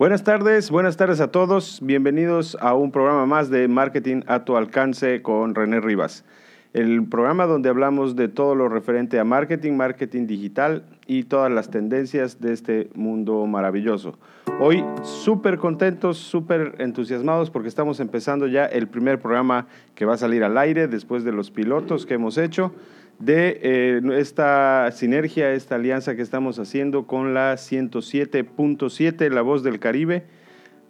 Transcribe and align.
Buenas 0.00 0.24
tardes, 0.24 0.70
buenas 0.70 0.96
tardes 0.96 1.20
a 1.20 1.30
todos. 1.30 1.80
Bienvenidos 1.82 2.56
a 2.62 2.72
un 2.72 2.90
programa 2.90 3.26
más 3.26 3.50
de 3.50 3.68
Marketing 3.68 4.22
a 4.28 4.46
tu 4.46 4.56
alcance 4.56 5.20
con 5.20 5.54
René 5.54 5.78
Rivas. 5.78 6.24
El 6.72 7.06
programa 7.06 7.44
donde 7.44 7.68
hablamos 7.68 8.16
de 8.16 8.28
todo 8.28 8.54
lo 8.54 8.70
referente 8.70 9.18
a 9.18 9.24
marketing, 9.24 9.72
marketing 9.72 10.26
digital 10.26 10.84
y 11.06 11.24
todas 11.24 11.52
las 11.52 11.68
tendencias 11.68 12.40
de 12.40 12.54
este 12.54 12.88
mundo 12.94 13.44
maravilloso. 13.44 14.18
Hoy 14.58 14.82
súper 15.02 15.58
contentos, 15.58 16.16
súper 16.16 16.76
entusiasmados 16.78 17.50
porque 17.50 17.68
estamos 17.68 18.00
empezando 18.00 18.46
ya 18.46 18.64
el 18.64 18.88
primer 18.88 19.20
programa 19.20 19.66
que 19.94 20.06
va 20.06 20.14
a 20.14 20.16
salir 20.16 20.44
al 20.44 20.56
aire 20.56 20.88
después 20.88 21.24
de 21.24 21.32
los 21.32 21.50
pilotos 21.50 22.06
que 22.06 22.14
hemos 22.14 22.38
hecho 22.38 22.72
de 23.20 23.60
eh, 23.62 24.00
esta 24.18 24.90
sinergia, 24.92 25.52
esta 25.52 25.76
alianza 25.76 26.16
que 26.16 26.22
estamos 26.22 26.58
haciendo 26.58 27.06
con 27.06 27.34
la 27.34 27.52
107.7, 27.54 29.30
La 29.30 29.42
Voz 29.42 29.62
del 29.62 29.78
Caribe, 29.78 30.24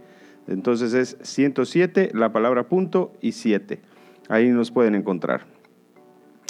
Entonces 0.48 0.94
es 0.94 1.18
107, 1.22 2.12
la 2.14 2.32
palabra 2.32 2.68
punto 2.68 3.14
y 3.22 3.34
7. 3.34 3.80
Ahí 4.28 4.50
nos 4.50 4.72
pueden 4.72 4.96
encontrar. 4.96 5.46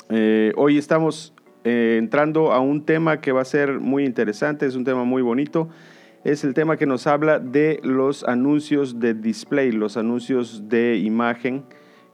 Eh, 0.09 0.53
hoy 0.55 0.77
estamos 0.77 1.33
eh, 1.63 1.97
entrando 1.99 2.51
a 2.51 2.59
un 2.59 2.85
tema 2.85 3.21
que 3.21 3.31
va 3.31 3.41
a 3.41 3.45
ser 3.45 3.79
muy 3.79 4.05
interesante, 4.05 4.65
es 4.65 4.75
un 4.75 4.83
tema 4.83 5.03
muy 5.03 5.21
bonito. 5.21 5.69
Es 6.23 6.43
el 6.43 6.53
tema 6.53 6.75
que 6.75 6.85
nos 6.85 7.07
habla 7.07 7.39
de 7.39 7.79
los 7.83 8.25
anuncios 8.25 8.99
de 8.99 9.13
display, 9.13 9.71
los 9.71 9.95
anuncios 9.95 10.67
de 10.67 10.97
imagen, 10.97 11.63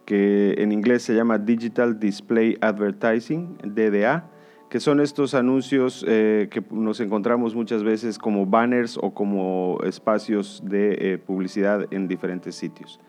que 0.06 0.54
en 0.60 0.72
inglés 0.72 1.02
se 1.02 1.16
llama 1.16 1.40
Digital 1.40 2.00
Display 2.00 2.56
Advertising, 2.62 3.58
DDA 3.64 4.30
que 4.70 4.80
son 4.80 5.00
estos 5.00 5.34
anuncios 5.34 6.04
eh, 6.08 6.48
que 6.50 6.64
nos 6.72 7.00
encontramos 7.00 7.56
muchas 7.56 7.84
veces 7.84 8.18
como 8.18 8.46
banners 8.46 8.98
o 9.02 9.14
como 9.14 9.78
espacios 9.84 10.62
de 10.66 10.98
eh, 11.00 11.18
publicidad 11.18 11.86
en 11.92 12.08
diferentes 12.08 12.56
sitios. 12.56 13.00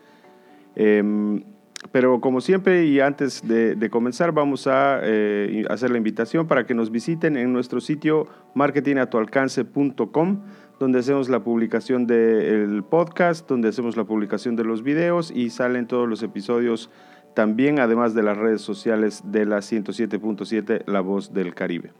Em, 0.75 1.43
pero 1.91 2.19
como 2.21 2.41
siempre 2.41 2.85
y 2.85 2.99
antes 2.99 3.47
de, 3.47 3.89
comenzar 3.89 4.31
vamos 4.31 4.67
a 4.67 4.99
eh, 5.03 5.63
hacer 5.69 5.91
la 5.91 5.97
invitación 5.97 6.47
para 6.47 6.65
que 6.65 6.73
nos 6.73 6.91
visiten 6.91 7.37
en 7.37 7.53
nuestro 7.53 7.79
sitio 7.81 8.27
marketingatualcance.com 8.55 10.41
donde 10.79 10.99
hacemos 10.99 11.29
la 11.29 11.43
publicación 11.43 12.05
del 12.05 12.83
podcast, 12.83 13.49
donde 13.49 13.69
hacemos 13.69 13.97
la 13.97 14.03
publicación 14.03 14.55
de 14.55 14.63
los 14.63 14.83
videos 14.83 15.31
y 15.31 15.49
salen 15.49 15.87
todos 15.87 16.07
los 16.07 16.21
episodios 16.21 16.91
también 17.37 17.77
además 17.79 18.15
de 18.15 18.23
las 18.23 18.35
redes 18.35 18.61
sociales 18.61 19.21
de 19.23 19.45
la 19.45 19.57
107.7 19.57 20.81
La 20.87 21.01
Voz 21.01 21.35
del 21.35 21.53
Caribe. 21.53 21.91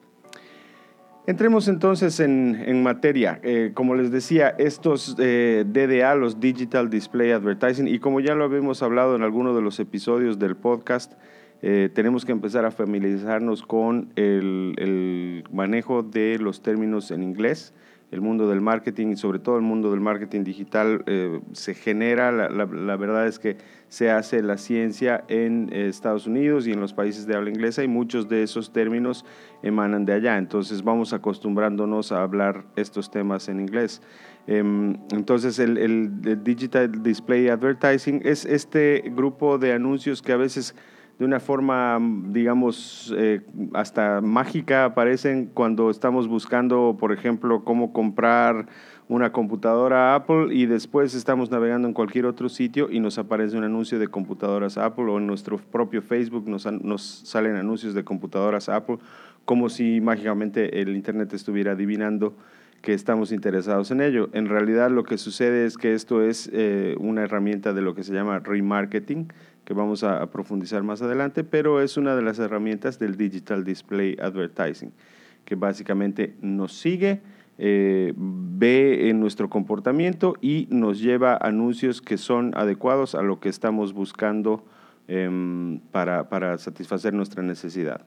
Entremos 1.28 1.68
entonces 1.68 2.20
en, 2.20 2.82
materia. 2.82 3.40
Eh, 3.44 3.70
como 3.76 3.94
les 3.94 4.10
decía, 4.10 4.56
estos 4.58 5.16
eh, 5.20 5.64
DDA, 5.68 6.16
los 6.16 6.40
Digital 6.40 6.90
Display 6.90 7.34
Advertising, 7.34 7.88
y 7.88 8.00
como 8.00 8.20
ya 8.20 8.34
lo 8.34 8.46
habíamos 8.46 8.82
hablado 8.82 9.16
en 9.16 9.22
alguno 9.22 9.56
de 9.56 9.62
los 9.62 9.80
episodios 9.80 10.40
del 10.40 10.56
podcast, 10.56 11.14
eh, 11.62 11.92
tenemos 11.94 12.26
que 12.26 12.32
empezar 12.32 12.66
a 12.66 12.72
familiarizarnos 12.72 13.62
con 13.62 14.12
el, 14.16 15.44
manejo 15.52 16.02
de 16.02 16.40
los 16.40 16.64
términos 16.64 17.12
en 17.12 17.22
inglés 17.22 17.76
el 18.10 18.22
mundo 18.22 18.48
del 18.48 18.62
marketing 18.62 19.08
y 19.08 19.16
sobre 19.18 19.40
todo 19.40 19.58
el 19.58 19.64
mundo 19.64 19.92
del 19.92 20.00
marketing 20.00 20.44
digital 20.44 21.04
eh, 21.08 21.42
se 21.52 21.74
genera, 21.74 22.32
la, 22.32 22.50
la, 22.50 22.96
verdad 22.96 23.28
es 23.28 23.38
que 23.38 23.58
se 23.90 24.10
hace 24.10 24.42
la 24.42 24.58
ciencia 24.58 25.26
en 25.28 25.70
Estados 25.74 26.26
Unidos 26.26 26.68
y 26.68 26.72
en 26.72 26.80
los 26.80 26.94
países 26.94 27.28
de 27.28 27.36
habla 27.36 27.50
inglesa 27.50 27.84
y 27.84 27.88
muchos 27.90 28.30
de 28.30 28.44
esos 28.44 28.72
términos 28.72 29.26
emanan 29.62 30.06
de 30.06 30.14
allá, 30.14 30.38
entonces 30.38 30.84
vamos 30.84 31.12
acostumbrándonos 31.12 32.14
a 32.14 32.24
hablar 32.24 32.66
estos 32.78 33.12
temas 33.12 33.50
en 33.50 33.60
inglés. 33.60 34.02
Em, 34.48 34.96
entonces 35.12 35.60
el, 35.60 35.78
el 35.78 36.44
Digital 36.44 37.04
Display 37.04 37.50
Advertising 37.50 38.22
es 38.24 38.46
este 38.46 39.04
grupo 39.14 39.58
de 39.58 39.74
anuncios 39.74 40.22
que 40.22 40.32
a 40.32 40.38
veces 40.38 40.74
de 41.20 41.26
una 41.26 41.40
forma, 41.40 42.00
digamos, 42.28 43.14
eh, 43.18 43.42
hasta 43.74 44.22
mágica 44.22 44.86
aparecen 44.86 45.50
cuando 45.52 45.90
estamos 45.90 46.28
buscando, 46.28 46.96
por 47.00 47.12
ejemplo, 47.12 47.64
cómo 47.64 47.92
comprar 47.92 48.68
una 49.10 49.32
computadora 49.32 50.16
Apple 50.16 50.54
y 50.54 50.66
después 50.66 51.16
estamos 51.16 51.50
navegando 51.50 51.88
en 51.88 51.94
cualquier 51.94 52.26
otro 52.26 52.50
sitio 52.50 52.90
y 52.92 53.00
nos 53.00 53.18
aparece 53.18 53.58
un 53.58 53.64
anuncio 53.64 54.00
de 54.00 54.10
computadoras 54.10 54.78
Apple 54.78 55.06
o 55.06 55.18
en 55.18 55.26
nuestro 55.26 55.58
propio 55.58 56.02
Facebook 56.02 56.48
nos, 56.48 56.66
nos 56.66 57.02
salen 57.02 57.56
anuncios 57.56 57.94
de 57.94 58.04
computadoras 58.04 58.70
Apple 58.70 58.98
como 59.46 59.70
si 59.70 60.02
mágicamente 60.02 60.82
el 60.82 60.94
Internet 60.96 61.34
estuviera 61.34 61.72
adivinando 61.72 62.36
que 62.82 62.94
estamos 62.94 63.32
interesados 63.32 63.92
en 63.92 64.02
ello. 64.02 64.30
En 64.34 64.48
realidad 64.48 64.92
lo 64.92 65.04
que 65.04 65.18
sucede 65.18 65.66
es 65.66 65.78
que 65.78 65.94
esto 65.94 66.22
es 66.22 66.50
eh, 66.54 66.96
una 67.00 67.24
herramienta 67.24 67.74
de 67.74 67.82
lo 67.82 67.96
que 67.96 68.04
se 68.04 68.14
llama 68.14 68.40
remarketing, 68.40 69.30
que 69.68 69.74
vamos 69.74 70.06
a, 70.06 70.26
profundizar 70.28 70.82
más 70.82 71.02
adelante, 71.02 71.44
pero 71.44 71.82
es 71.82 71.98
una 71.98 72.16
de 72.16 72.22
las 72.22 72.40
herramientas 72.40 73.00
del 73.00 73.18
Digital 73.18 73.66
Display 73.66 74.16
Advertising, 74.18 74.94
que 75.44 75.56
básicamente 75.56 76.38
nos 76.40 76.72
sigue, 76.72 77.20
eh, 77.58 78.14
ve 78.16 79.10
en 79.10 79.20
nuestro 79.20 79.50
comportamiento 79.50 80.36
y 80.40 80.70
nos 80.72 81.02
lleva 81.02 81.38
anuncios 81.42 82.02
que 82.02 82.18
son 82.18 82.54
adecuados 82.56 83.14
a 83.14 83.22
lo 83.22 83.42
que 83.42 83.50
estamos 83.50 83.92
buscando 83.92 84.64
em, 85.10 85.82
para, 85.92 86.30
para 86.30 86.58
satisfacer 86.60 87.14
nuestra 87.14 87.44
necesidad. 87.44 88.06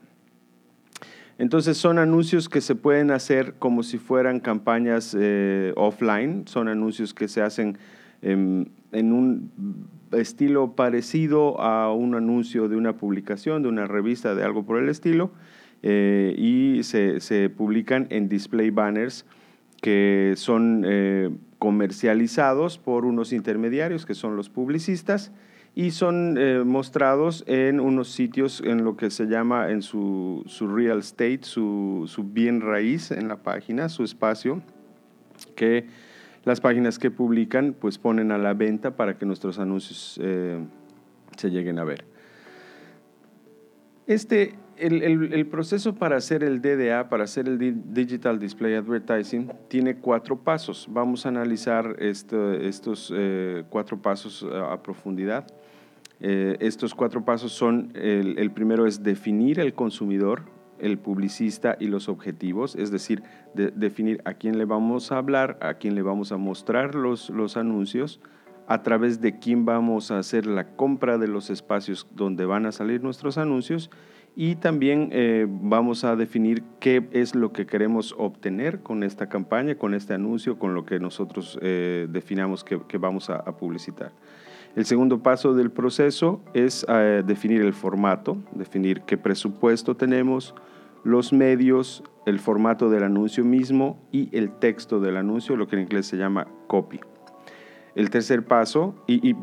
Entonces 1.36 1.76
son 1.76 1.98
anuncios 1.98 2.48
que 2.48 2.62
se 2.62 2.74
pueden 2.74 3.10
hacer 3.10 3.52
como 3.58 3.82
si 3.82 3.98
fueran 3.98 4.40
campañas 4.40 5.14
eh, 5.18 5.74
offline, 5.76 6.46
son 6.46 6.68
anuncios 6.68 7.12
que 7.12 7.28
se 7.28 7.42
hacen 7.42 7.76
en 8.22 8.70
un 8.92 9.50
estilo 10.12 10.72
parecido 10.72 11.60
a 11.60 11.92
un 11.92 12.14
anuncio 12.14 12.68
de 12.68 12.76
una 12.76 12.96
publicación, 12.96 13.62
de 13.62 13.68
una 13.68 13.86
revista, 13.86 14.34
de 14.34 14.42
algo 14.42 14.64
por 14.64 14.78
el 14.78 14.88
estilo, 14.88 15.30
eh, 15.82 16.34
y 16.36 16.82
se, 16.82 17.50
publican 17.50 18.06
en 18.10 18.28
display 18.28 18.70
banners 18.70 19.24
que 19.80 20.34
son 20.36 20.84
eh, 20.86 21.30
comercializados 21.58 22.76
por 22.76 23.06
unos 23.06 23.32
intermediarios 23.32 24.04
que 24.04 24.14
son 24.14 24.36
los 24.36 24.50
publicistas 24.50 25.32
y 25.74 25.92
son 25.92 26.36
eh, 26.36 26.64
mostrados 26.66 27.44
en 27.46 27.80
unos 27.80 28.08
sitios 28.08 28.62
en 28.62 28.84
lo 28.84 28.98
que 28.98 29.10
se 29.10 29.24
llama 29.24 29.70
en 29.70 29.80
su, 29.80 30.44
real 30.60 30.98
estate, 30.98 31.40
su, 31.42 32.04
su 32.06 32.24
bien 32.24 32.60
raíz 32.60 33.10
en 33.10 33.28
la 33.28 33.36
página, 33.36 33.88
su 33.88 34.04
espacio, 34.04 34.60
que 35.56 35.86
las 36.44 36.60
páginas 36.60 36.98
que 36.98 37.10
publican 37.10 37.74
pues 37.78 37.98
ponen 37.98 38.32
a 38.32 38.38
la 38.38 38.54
venta 38.54 38.96
para 38.96 39.18
que 39.18 39.26
nuestros 39.26 39.58
anuncios 39.58 40.18
eh, 40.22 40.58
se 41.36 41.50
lleguen 41.50 41.78
a 41.78 41.84
ver. 41.84 42.04
Este, 44.06 44.54
el, 44.76 45.46
proceso 45.46 45.94
para 45.94 46.16
hacer 46.16 46.42
el 46.42 46.60
DDA, 46.60 47.08
para 47.08 47.24
hacer 47.24 47.46
el 47.46 47.92
Digital 47.92 48.40
Display 48.40 48.74
Advertising, 48.74 49.52
tiene 49.68 49.96
cuatro 49.96 50.36
pasos. 50.36 50.88
Vamos 50.90 51.26
a 51.26 51.28
analizar 51.28 51.96
estos 52.00 53.12
eh, 53.14 53.62
cuatro 53.68 54.00
pasos 54.00 54.44
a, 54.52 54.82
profundidad. 54.82 55.46
Eh, 56.18 56.56
estos 56.60 56.94
cuatro 56.94 57.24
pasos 57.24 57.52
son, 57.52 57.92
el 57.94 58.50
primero 58.50 58.86
es 58.86 59.02
definir 59.02 59.60
el 59.60 59.74
consumidor, 59.74 60.42
el 60.80 60.98
publicista 60.98 61.76
y 61.78 61.86
los 61.86 62.08
objetivos, 62.08 62.76
es 62.76 62.90
decir, 62.90 63.22
definir 63.54 64.20
a 64.24 64.34
quién 64.34 64.58
le 64.58 64.64
vamos 64.64 65.12
a 65.12 65.18
hablar, 65.18 65.58
a 65.60 65.74
quién 65.74 65.94
le 65.94 66.02
vamos 66.02 66.32
a 66.32 66.36
mostrar 66.36 66.94
los, 66.94 67.30
los 67.30 67.56
anuncios, 67.56 68.20
a 68.66 68.82
través 68.82 69.20
de 69.20 69.38
quién 69.38 69.64
vamos 69.64 70.10
a 70.10 70.18
hacer 70.18 70.46
la 70.46 70.76
compra 70.76 71.18
de 71.18 71.26
los 71.26 71.50
espacios 71.50 72.06
donde 72.14 72.44
van 72.44 72.66
a 72.66 72.72
salir 72.72 73.02
nuestros 73.02 73.36
anuncios 73.36 73.90
y 74.36 74.56
también 74.56 75.08
eh, 75.12 75.46
vamos 75.48 76.04
a 76.04 76.16
definir 76.16 76.62
qué 76.78 77.08
es 77.12 77.34
lo 77.34 77.52
que 77.52 77.66
queremos 77.66 78.14
obtener 78.16 78.80
con 78.80 79.02
esta 79.02 79.28
campaña, 79.28 79.74
con 79.74 79.94
este 79.94 80.14
anuncio, 80.14 80.58
con 80.58 80.74
lo 80.74 80.84
que 80.84 81.00
nosotros 81.00 81.58
eh, 81.62 82.06
definamos 82.08 82.64
que, 82.64 82.98
vamos 82.98 83.28
a, 83.28 83.44
publicitar. 83.56 84.12
El 84.76 84.84
segundo 84.86 85.22
paso 85.22 85.54
del 85.54 85.70
proceso 85.70 86.40
es 86.54 86.86
eh, 86.88 87.22
definir 87.26 87.62
el 87.62 87.72
formato, 87.72 88.38
definir 88.52 89.02
qué 89.02 89.18
presupuesto 89.18 89.96
tenemos, 89.96 90.54
los 91.02 91.32
medios, 91.32 92.04
el 92.26 92.38
formato 92.38 92.88
del 92.90 93.02
anuncio 93.02 93.44
mismo 93.44 93.98
y 94.12 94.34
el 94.36 94.50
texto 94.52 95.00
del 95.00 95.16
anuncio, 95.16 95.56
lo 95.56 95.66
que 95.66 95.76
en 95.76 95.82
inglés 95.82 96.06
se 96.06 96.16
llama 96.16 96.46
copy. 96.66 97.00
El 97.96 98.10
tercer 98.10 98.44
paso, 98.44 98.94
y, 99.08 99.34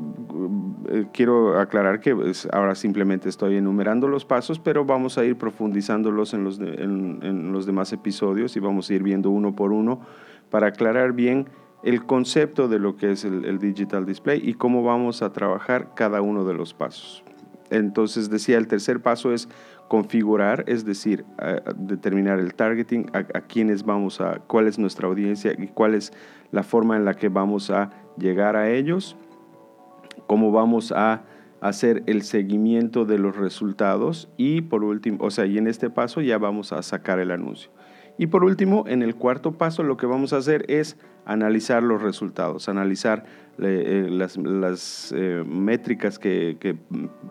eh, 0.90 1.06
quiero 1.12 1.60
aclarar 1.60 2.00
que 2.00 2.16
pues, 2.16 2.48
ahora 2.54 2.76
simplemente 2.76 3.28
estoy 3.28 3.58
enumerando 3.58 4.08
los 4.08 4.24
pasos, 4.24 4.60
pero 4.60 4.86
vamos 4.86 5.18
a 5.18 5.26
ir 5.26 5.38
profundizándolos 5.38 6.34
en 6.34 6.46
los, 6.46 6.60
en, 6.60 7.52
los 7.52 7.66
demás 7.66 7.92
episodios 7.92 8.56
y 8.56 8.62
vamos 8.62 8.90
a 8.90 8.94
ir 8.94 9.04
viendo 9.04 9.30
uno 9.30 9.54
por 9.56 9.74
uno 9.74 10.00
para 10.50 10.68
aclarar 10.68 11.12
bien 11.12 11.48
el 11.84 12.06
concepto 12.06 12.68
de 12.68 12.80
lo 12.80 12.96
que 12.96 13.12
es 13.12 13.24
el, 13.24 13.60
digital 13.60 14.06
display 14.06 14.42
y 14.44 14.54
cómo 14.54 14.84
vamos 14.84 15.22
a 15.22 15.32
trabajar 15.32 15.94
cada 15.96 16.22
uno 16.22 16.44
de 16.46 16.54
los 16.54 16.74
pasos. 16.74 17.24
Entonces 17.70 18.30
decía, 18.30 18.58
el 18.58 18.68
tercer 18.68 19.02
paso 19.02 19.34
es 19.34 19.50
configurar, 19.88 20.64
es 20.68 20.86
decir, 20.86 21.26
determinar 21.76 22.40
el 22.40 22.54
targeting, 22.54 23.10
a, 23.14 23.20
a 23.20 23.42
quiénes 23.42 23.84
vamos 23.84 24.22
a, 24.22 24.40
cuál 24.48 24.68
es 24.68 24.80
nuestra 24.80 25.08
audiencia 25.08 25.54
y 25.58 25.68
cuál 25.68 25.96
es 25.96 26.12
la 26.52 26.64
forma 26.64 26.98
en 26.98 27.06
la 27.06 27.14
que 27.14 27.30
vamos 27.30 27.70
a 27.70 27.92
llegar 28.18 28.56
a 28.56 28.70
ellos, 28.70 29.16
cómo 30.28 30.52
vamos 30.52 30.92
a 30.92 31.24
hacer 31.62 32.04
el 32.06 32.22
seguimiento 32.22 33.06
de 33.06 33.18
los 33.18 33.36
resultados 33.36 34.30
y 34.38 34.62
por 34.62 34.84
último, 34.84 35.18
o 35.22 35.32
sea, 35.32 35.46
y 35.46 35.58
en 35.58 35.68
este 35.68 35.90
paso 35.90 36.22
ya 36.22 36.38
vamos 36.38 36.72
a 36.72 36.82
sacar 36.84 37.20
el 37.20 37.32
anuncio. 37.32 37.72
Y 38.18 38.28
por 38.28 38.44
último, 38.44 38.86
en 38.88 39.04
el 39.04 39.16
cuarto 39.16 39.54
paso 39.54 39.84
lo 39.84 39.98
que 39.98 40.08
vamos 40.08 40.34
a 40.34 40.38
hacer 40.38 40.66
es 40.70 40.98
analizar 41.26 41.84
los 41.84 42.02
resultados, 42.02 42.68
analizar 42.70 43.26
eh, 43.60 44.08
eh, 44.08 44.10
las, 44.10 45.14
eh, 45.16 45.44
métricas 45.46 46.18
que, 46.18 46.78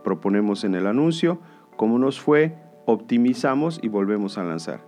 proponemos 0.04 0.64
en 0.64 0.74
el 0.74 0.86
anuncio, 0.86 1.40
cómo 1.76 1.98
nos 1.98 2.20
fue, 2.20 2.54
optimizamos 2.84 3.80
y 3.82 3.88
volvemos 3.88 4.38
a 4.38 4.44
lanzar. 4.44 4.80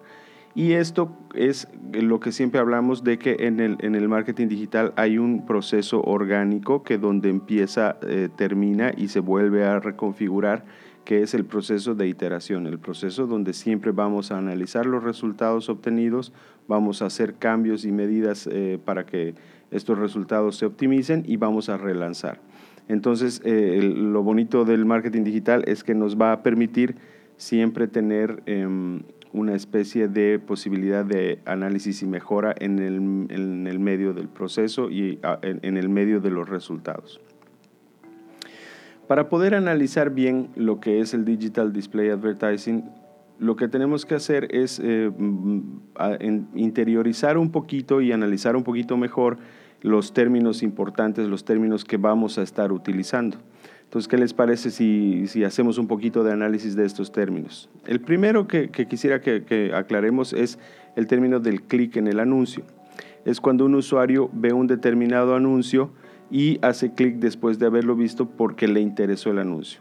Y 0.55 0.73
esto 0.73 1.17
es 1.35 1.69
lo 1.93 2.21
que 2.21 2.33
siempre 2.33 2.61
hablamos 2.61 3.05
de 3.05 3.19
que 3.19 3.37
en 3.41 3.61
el, 3.61 3.77
en 3.81 3.95
el 3.95 4.09
marketing 4.09 4.49
digital 4.49 4.93
hay 4.97 5.19
un 5.19 5.47
proceso 5.47 6.03
orgánico 6.03 6.83
que 6.83 6.99
donde 6.99 7.29
empieza, 7.29 7.99
termina 8.37 8.93
y 8.97 9.09
se 9.09 9.21
vuelve 9.21 9.65
a 9.65 9.79
reconfigurar, 9.79 10.65
que 11.09 11.23
es 11.23 11.33
el 11.33 11.47
proceso 11.47 11.95
de 11.95 12.07
iteración, 12.07 12.67
el 12.67 12.79
proceso 12.79 13.27
donde 13.27 13.55
siempre 13.55 13.93
vamos 13.93 14.31
a 14.31 14.37
analizar 14.37 14.85
los 14.85 15.03
resultados 15.03 15.71
obtenidos, 15.71 16.35
vamos 16.69 17.01
a 17.01 17.07
hacer 17.07 17.37
cambios 17.37 17.87
y 17.87 17.93
medidas 17.93 18.47
eh, 18.47 18.79
para 18.85 19.07
que 19.07 19.35
estos 19.71 19.99
resultados 19.99 20.57
se 20.59 20.67
optimicen 20.67 21.25
y 21.27 21.39
vamos 21.39 21.71
a 21.71 21.79
relanzar. 21.79 22.43
Entonces, 22.89 23.41
eh, 23.47 23.81
lo 23.97 24.23
bonito 24.23 24.67
del 24.67 24.85
marketing 24.85 25.25
digital 25.25 25.65
es 25.67 25.83
que 25.83 25.95
nos 25.95 26.21
va 26.21 26.33
a 26.33 26.43
permitir 26.43 26.97
siempre 27.39 27.89
tener 27.89 28.43
em, 28.45 29.01
una 29.33 29.55
especie 29.55 30.09
de 30.09 30.39
posibilidad 30.39 31.07
de 31.07 31.39
análisis 31.47 32.03
y 32.03 32.07
mejora 32.07 32.55
en 32.59 32.81
el, 32.81 33.79
medio 33.79 34.13
del 34.13 34.29
proceso 34.29 34.91
y 34.91 35.21
ah, 35.23 35.39
en, 35.41 35.79
el 35.79 35.89
medio 35.89 36.21
de 36.21 36.29
los 36.29 36.51
resultados. 36.51 37.19
Para 39.09 39.31
poder 39.31 39.55
analizar 39.55 40.11
bien 40.11 40.51
lo 40.55 40.81
que 40.81 41.01
es 41.01 41.15
el 41.15 41.25
Digital 41.25 41.73
Display 41.73 42.11
Advertising, 42.11 42.85
lo 43.39 43.57
que 43.57 43.67
tenemos 43.67 44.05
que 44.05 44.15
hacer 44.15 44.55
es 44.55 44.81
eh, 44.85 45.11
mm, 45.11 45.81
interiorizar 46.55 47.39
un 47.39 47.51
poquito 47.51 48.03
y 48.03 48.13
analizar 48.13 48.55
un 48.55 48.65
poquito 48.65 48.99
mejor 48.99 49.39
los 49.81 50.13
términos 50.13 50.63
importantes, 50.63 51.27
los 51.27 51.47
términos 51.47 51.87
que 51.87 51.97
vamos 51.97 52.37
a 52.37 52.43
estar 52.43 52.71
utilizando. 52.71 53.39
Entonces, 53.85 54.09
¿qué 54.09 54.19
les 54.19 54.35
parece 54.35 54.71
si, 54.71 55.43
hacemos 55.43 55.79
un 55.79 55.87
poquito 55.87 56.23
de 56.23 56.33
análisis 56.33 56.77
de 56.77 56.85
estos 56.85 57.11
términos? 57.11 57.71
El 57.87 58.03
primero 58.03 58.47
que, 58.47 58.69
quisiera 58.71 59.23
que, 59.23 59.73
aclaremos 59.75 60.35
es 60.35 60.59
el 60.97 61.07
término 61.07 61.41
del 61.41 61.63
clic 61.63 61.97
en 61.97 62.09
el 62.09 62.21
anuncio. 62.21 62.65
Es 63.25 63.41
cuando 63.41 63.65
un 63.65 63.75
usuario 63.75 64.29
ve 64.35 64.53
un 64.53 64.67
determinado 64.67 65.35
anuncio 65.35 65.91
y 66.31 66.59
hace 66.63 66.93
clic 66.93 67.17
después 67.17 67.59
de 67.59 67.67
haberlo 67.67 67.97
visto 67.97 68.29
porque 68.29 68.69
le 68.69 68.81
interesó 68.81 69.31
el 69.31 69.39
anuncio. 69.39 69.81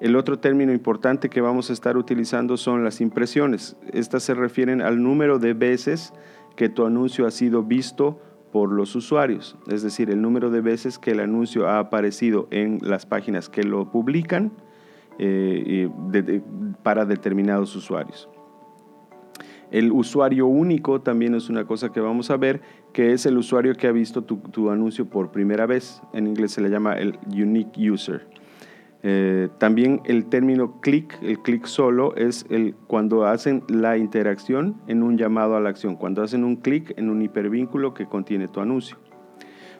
El 0.00 0.16
otro 0.16 0.38
término 0.38 0.72
importante 0.72 1.30
que 1.30 1.40
vamos 1.40 1.70
a 1.70 1.72
estar 1.72 1.96
utilizando 1.96 2.56
son 2.56 2.84
las 2.84 3.00
impresiones. 3.00 3.76
Estas 3.92 4.22
se 4.22 4.34
refieren 4.34 4.82
al 4.82 5.02
número 5.02 5.38
de 5.38 5.54
veces 5.54 6.12
que 6.54 6.68
tu 6.68 6.84
anuncio 6.84 7.26
ha 7.26 7.30
sido 7.30 7.62
visto 7.62 8.20
por 8.52 8.72
los 8.72 8.94
usuarios, 8.94 9.56
es 9.68 9.82
decir, 9.82 10.10
el 10.10 10.22
número 10.22 10.50
de 10.50 10.60
veces 10.60 10.98
que 10.98 11.10
el 11.10 11.20
anuncio 11.20 11.68
ha 11.68 11.78
aparecido 11.78 12.48
en 12.50 12.78
las 12.80 13.04
páginas 13.04 13.48
que 13.48 13.62
lo 13.64 13.90
publican 13.90 14.52
eh, 15.18 15.90
para 16.82 17.04
determinados 17.04 17.74
usuarios. 17.76 18.30
El 19.70 19.92
usuario 19.92 20.46
único 20.46 21.00
también 21.00 21.34
es 21.34 21.48
una 21.48 21.64
cosa 21.64 21.92
que 21.92 22.00
vamos 22.00 22.30
a 22.30 22.36
ver, 22.36 22.60
que 22.92 23.12
es 23.12 23.26
el 23.26 23.36
usuario 23.36 23.74
que 23.74 23.86
ha 23.86 23.92
visto 23.92 24.22
tu 24.22 24.70
anuncio 24.70 25.06
por 25.06 25.30
primera 25.30 25.66
vez. 25.66 26.02
En 26.12 26.26
inglés 26.26 26.52
se 26.52 26.60
le 26.60 26.70
llama 26.70 26.94
el 26.94 27.18
unique 27.28 27.90
user. 27.90 28.26
Eh, 29.08 29.50
también 29.58 30.00
el 30.04 30.24
término 30.24 30.80
clic, 30.80 31.16
el 31.22 31.38
clic 31.38 31.66
solo, 31.66 32.16
es 32.16 32.44
el, 32.50 32.74
cuando 32.88 33.24
hacen 33.24 33.62
la 33.68 33.98
interacción 33.98 34.80
en 34.88 35.04
un 35.04 35.16
llamado 35.16 35.54
a 35.54 35.60
la 35.60 35.68
acción, 35.68 35.94
cuando 35.94 36.24
hacen 36.24 36.42
un 36.42 36.56
clic 36.56 36.92
en 36.96 37.08
un 37.08 37.22
hipervínculo 37.22 37.94
que 37.94 38.06
contiene 38.06 38.48
tu 38.48 38.58
anuncio. 38.58 38.96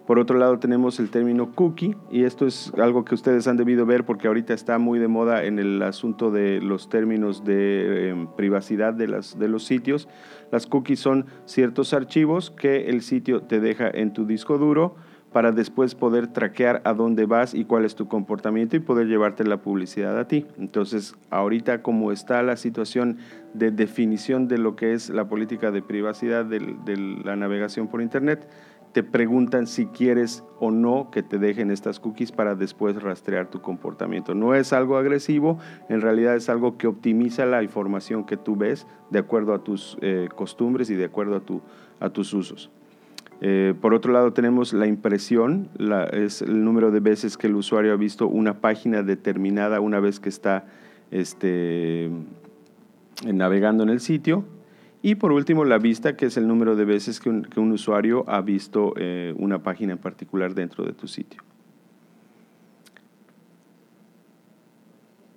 Por 0.06 0.20
otro 0.20 0.38
lado 0.38 0.58
tenemos 0.60 1.00
el 1.00 1.10
término 1.10 1.52
cookie 1.52 1.96
y 2.12 2.24
esto 2.24 2.46
es 2.46 2.72
algo 2.78 3.04
que 3.04 3.14
ustedes 3.14 3.48
han 3.48 3.56
debido 3.56 3.86
ver 3.86 4.04
porque 4.04 4.28
ahorita 4.28 4.54
está 4.54 4.78
muy 4.78 5.00
de 5.00 5.08
moda 5.08 5.44
en 5.44 5.58
el 5.58 5.82
asunto 5.82 6.30
de 6.30 6.60
los 6.60 6.88
términos 6.88 7.44
de 7.44 8.10
em, 8.10 8.28
privacidad 8.36 8.94
de, 8.94 9.08
las, 9.08 9.36
de 9.36 9.48
los 9.48 9.64
sitios. 9.64 10.08
Las 10.52 10.68
cookies 10.68 11.00
son 11.00 11.26
ciertos 11.44 11.92
archivos 11.92 12.52
que 12.52 12.88
el 12.88 13.02
sitio 13.02 13.42
te 13.42 13.58
deja 13.58 13.90
en 13.90 14.12
tu 14.12 14.26
disco 14.26 14.58
duro 14.58 14.94
para 15.36 15.52
después 15.52 15.94
poder 15.94 16.28
traquear 16.28 16.80
a 16.84 16.94
dónde 16.94 17.26
vas 17.26 17.52
y 17.52 17.66
cuál 17.66 17.84
es 17.84 17.94
tu 17.94 18.08
comportamiento 18.08 18.74
y 18.74 18.80
poder 18.80 19.06
llevarte 19.06 19.44
la 19.44 19.58
publicidad 19.58 20.18
a 20.18 20.26
ti. 20.26 20.46
Entonces, 20.56 21.14
ahorita 21.28 21.82
como 21.82 22.10
está 22.10 22.42
la 22.42 22.56
situación 22.56 23.18
de 23.52 23.70
definición 23.70 24.48
de 24.48 24.56
lo 24.56 24.76
que 24.76 24.94
es 24.94 25.10
la 25.10 25.28
política 25.28 25.70
de 25.70 25.82
privacidad 25.82 26.46
de, 26.46 26.60
la 27.22 27.36
navegación 27.36 27.88
por 27.88 28.00
Internet, 28.00 28.48
te 28.96 29.02
preguntan 29.02 29.66
si 29.66 29.84
quieres 29.84 30.42
o 30.58 30.70
no 30.70 31.10
que 31.10 31.22
te 31.22 31.36
dejen 31.36 31.70
estas 31.70 32.00
cookies 32.00 32.32
para 32.32 32.54
después 32.54 32.96
rastrear 33.02 33.50
tu 33.50 33.60
comportamiento. 33.60 34.34
No 34.34 34.54
es 34.54 34.72
algo 34.72 34.96
agresivo, 34.96 35.58
en 35.90 36.00
realidad 36.00 36.34
es 36.34 36.48
algo 36.48 36.78
que 36.78 36.86
optimiza 36.86 37.44
la 37.44 37.62
información 37.62 38.24
que 38.24 38.38
tú 38.38 38.56
ves 38.56 38.86
de 39.10 39.18
acuerdo 39.18 39.52
a 39.52 39.62
tus 39.62 39.98
eh, 40.00 40.30
costumbres 40.34 40.88
y 40.88 40.94
de 40.94 41.04
acuerdo 41.04 41.36
a, 41.36 41.40
tu, 41.40 41.60
a 42.00 42.08
tus 42.08 42.32
usos. 42.32 42.70
Eh, 43.42 43.74
por 43.82 43.92
otro 43.92 44.14
lado, 44.14 44.32
tenemos 44.32 44.72
la 44.72 44.86
impresión, 44.86 45.68
es 46.12 46.40
el 46.40 46.64
número 46.64 46.90
de 46.90 47.00
veces 47.00 47.36
que 47.36 47.48
el 47.48 47.56
usuario 47.56 47.92
ha 47.92 47.96
visto 47.96 48.26
una 48.26 48.62
página 48.62 49.02
determinada 49.02 49.78
una 49.80 50.00
vez 50.00 50.20
que 50.20 50.30
está 50.30 50.64
este, 51.10 52.08
navegando 53.30 53.82
en 53.82 53.90
el 53.90 54.00
sitio. 54.00 54.55
Y 55.06 55.14
por 55.14 55.30
último, 55.30 55.64
la 55.64 55.78
vista, 55.78 56.16
que 56.16 56.26
es 56.26 56.36
el 56.36 56.48
número 56.48 56.74
de 56.74 56.84
veces 56.84 57.20
que 57.20 57.30
un, 57.30 57.70
usuario 57.70 58.24
ha 58.26 58.40
visto 58.40 58.92
eh, 58.96 59.32
una 59.38 59.62
página 59.62 59.92
en 59.92 59.98
particular 59.98 60.52
dentro 60.52 60.84
de 60.84 60.94
tu 60.94 61.06
sitio. 61.06 61.44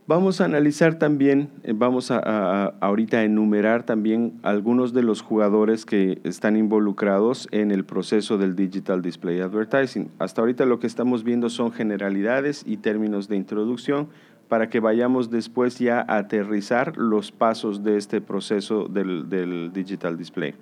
Vamos 0.08 0.42
a 0.42 0.46
analizar 0.46 0.98
también, 0.98 1.52
eh, 1.62 1.74
vamos 1.76 2.10
a, 2.10 2.66
ahorita 2.80 3.24
enumerar 3.24 3.84
también 3.84 4.40
algunos 4.42 4.92
de 4.92 5.04
los 5.04 5.22
jugadores 5.22 5.86
que 5.86 6.20
están 6.24 6.58
involucrados 6.58 7.48
en 7.52 7.70
el 7.70 7.86
proceso 7.86 8.40
del 8.40 8.56
Digital 8.56 9.04
Display 9.04 9.40
Advertising. 9.40 10.10
Hasta 10.18 10.42
ahorita 10.42 10.66
lo 10.66 10.80
que 10.80 10.88
estamos 10.88 11.24
viendo 11.24 11.48
son 11.52 11.72
generalidades 11.72 12.64
y 12.66 12.78
términos 12.78 13.28
de 13.28 13.36
introducción 13.36 14.08
para 14.50 14.70
que 14.70 14.80
vayamos 14.80 15.30
después 15.30 15.80
ya 15.80 16.00
a 16.02 16.18
aterrizar 16.18 16.98
los 16.98 17.32
pasos 17.32 17.84
de 17.84 17.98
este 17.98 18.20
proceso 18.20 18.88
del, 18.88 19.72
Digital 19.72 20.18
Display. 20.18 20.56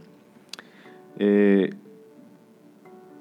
Eh, 1.19 1.71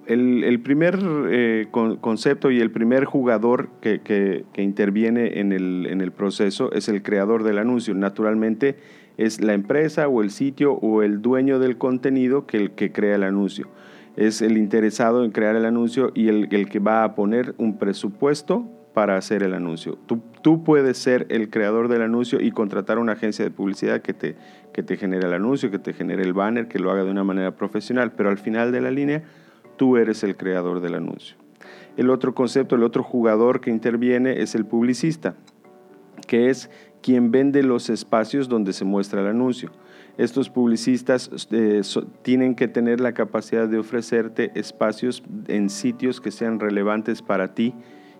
el, 0.06 0.60
primer 0.60 0.98
eh, 1.30 1.66
concepto 1.70 2.50
y 2.50 2.60
el 2.60 2.70
primer 2.70 3.04
jugador 3.04 3.68
que, 3.80 4.44
interviene 4.56 5.40
en 5.40 5.52
el, 5.52 6.12
proceso 6.12 6.70
es 6.72 6.88
el 6.88 7.02
creador 7.02 7.44
del 7.44 7.58
anuncio. 7.58 7.94
Naturalmente 7.94 8.76
es 9.16 9.40
la 9.40 9.54
empresa 9.54 10.08
o 10.08 10.22
el 10.22 10.30
sitio 10.30 10.74
o 10.74 11.02
el 11.02 11.22
dueño 11.22 11.58
del 11.58 11.78
contenido 11.78 12.46
que, 12.46 12.56
el 12.56 12.70
que 12.72 12.92
crea 12.92 13.16
el 13.16 13.22
anuncio. 13.22 13.68
Es 14.16 14.42
el 14.42 14.56
interesado 14.56 15.24
en 15.24 15.30
crear 15.30 15.56
el 15.56 15.64
anuncio 15.64 16.10
y 16.14 16.28
el, 16.28 16.48
que 16.48 16.78
va 16.78 17.04
a 17.04 17.14
poner 17.14 17.54
un 17.58 17.78
presupuesto 17.78 18.66
para 18.96 19.18
hacer 19.18 19.42
el 19.42 19.52
anuncio. 19.52 19.98
Tú, 20.40 20.64
puedes 20.64 20.96
ser 20.96 21.26
el 21.28 21.50
creador 21.50 21.88
del 21.88 22.00
anuncio 22.00 22.40
y 22.40 22.50
contratar 22.50 22.98
una 22.98 23.12
agencia 23.12 23.44
de 23.44 23.50
publicidad 23.50 24.00
que 24.00 24.14
te, 24.14 24.36
que 24.72 24.82
te 24.82 24.96
genere 24.96 25.26
el 25.26 25.34
anuncio, 25.34 25.70
que 25.70 25.78
te 25.78 25.92
genere 25.92 26.22
el 26.22 26.32
banner, 26.32 26.66
que 26.66 26.78
lo 26.78 26.90
haga 26.90 27.04
de 27.04 27.10
una 27.10 27.22
manera 27.22 27.54
profesional, 27.56 28.12
pero 28.12 28.30
al 28.30 28.38
final 28.38 28.72
de 28.72 28.80
la 28.80 28.90
línea 28.90 29.22
tú 29.76 29.98
eres 29.98 30.24
el 30.24 30.34
creador 30.38 30.80
del 30.80 30.94
anuncio. 30.94 31.36
El 31.98 32.08
otro 32.08 32.34
concepto, 32.34 32.74
el 32.74 32.82
otro 32.82 33.02
jugador 33.02 33.60
que 33.60 33.68
interviene 33.68 34.40
es 34.40 34.54
el 34.54 34.64
publicista, 34.64 35.34
que 36.26 36.48
es 36.48 36.70
quien 37.02 37.30
vende 37.30 37.62
los 37.62 37.90
espacios 37.90 38.48
donde 38.48 38.72
se 38.72 38.86
muestra 38.86 39.20
el 39.20 39.26
anuncio. 39.26 39.72
estos 40.16 40.48
publicistas 40.48 41.46
eh, 41.50 41.82
tienen 42.22 42.54
que 42.54 42.66
tener 42.66 43.02
la 43.02 43.12
capacidad 43.12 43.68
de 43.68 43.76
ofrecerte 43.76 44.52
espacios 44.54 45.22
en 45.48 45.68
sitios 45.68 46.22
que 46.22 46.30
sean 46.30 46.60
relevantes 46.60 47.20
para 47.20 47.52
ti 47.52 47.74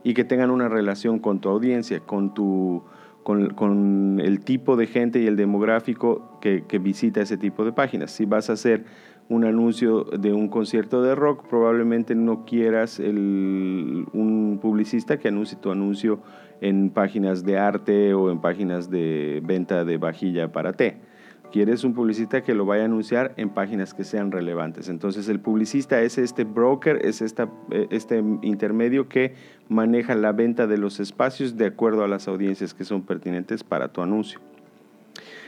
y 0.06 0.14
que 0.14 0.22
tengan 0.22 0.52
una 0.52 0.68
relación 0.68 1.18
con 1.18 1.40
tu 1.40 1.48
audiencia, 1.48 1.98
con, 1.98 2.32
tu, 2.32 2.84
con, 3.24 4.20
el 4.20 4.38
tipo 4.44 4.76
de 4.76 4.86
gente 4.86 5.18
y 5.18 5.26
el 5.26 5.34
demográfico 5.34 6.38
que, 6.40 6.62
visita 6.78 7.22
ese 7.22 7.36
tipo 7.36 7.64
de 7.64 7.72
páginas. 7.72 8.12
Si 8.12 8.24
vas 8.24 8.48
a 8.48 8.52
hacer 8.52 8.84
un 9.28 9.44
anuncio 9.44 10.04
de 10.04 10.32
un 10.32 10.46
concierto 10.46 11.02
de 11.02 11.16
rock, 11.16 11.48
probablemente 11.48 12.14
no 12.14 12.44
quieras 12.44 13.00
un 13.00 14.60
publicista 14.62 15.18
que 15.18 15.26
anuncie 15.26 15.58
tu 15.58 15.72
anuncio 15.72 16.20
en 16.60 16.90
páginas 16.90 17.44
de 17.44 17.58
arte 17.58 18.14
o 18.14 18.30
en 18.30 18.40
páginas 18.40 18.88
de 18.88 19.42
venta 19.44 19.84
de 19.84 19.98
vajilla 19.98 20.52
para 20.52 20.74
té. 20.74 21.00
Quieres 21.56 21.84
un 21.84 21.94
publicista 21.94 22.42
que 22.42 22.54
lo 22.54 22.66
vaya 22.66 22.82
a 22.82 22.84
anunciar 22.84 23.32
en 23.38 23.48
páginas 23.48 23.94
que 23.94 24.04
sean 24.04 24.30
relevantes. 24.30 24.90
Entonces 24.90 25.26
el 25.30 25.40
publicista 25.40 26.02
es 26.02 26.18
este 26.18 26.44
broker, 26.44 26.98
es 27.02 27.22
esta, 27.22 27.48
eh, 27.70 27.86
este 27.88 28.22
intermedio 28.42 29.08
que 29.08 29.32
maneja 29.70 30.14
la 30.14 30.32
venta 30.32 30.66
de 30.66 30.76
los 30.76 31.00
espacios 31.00 31.56
de 31.56 31.64
acuerdo 31.64 32.04
a 32.04 32.08
las 32.08 32.28
audiencias 32.28 32.74
que 32.74 32.84
son 32.84 33.00
pertinentes 33.00 33.64
para 33.64 33.88
tu 33.88 34.02
anuncio. 34.02 34.38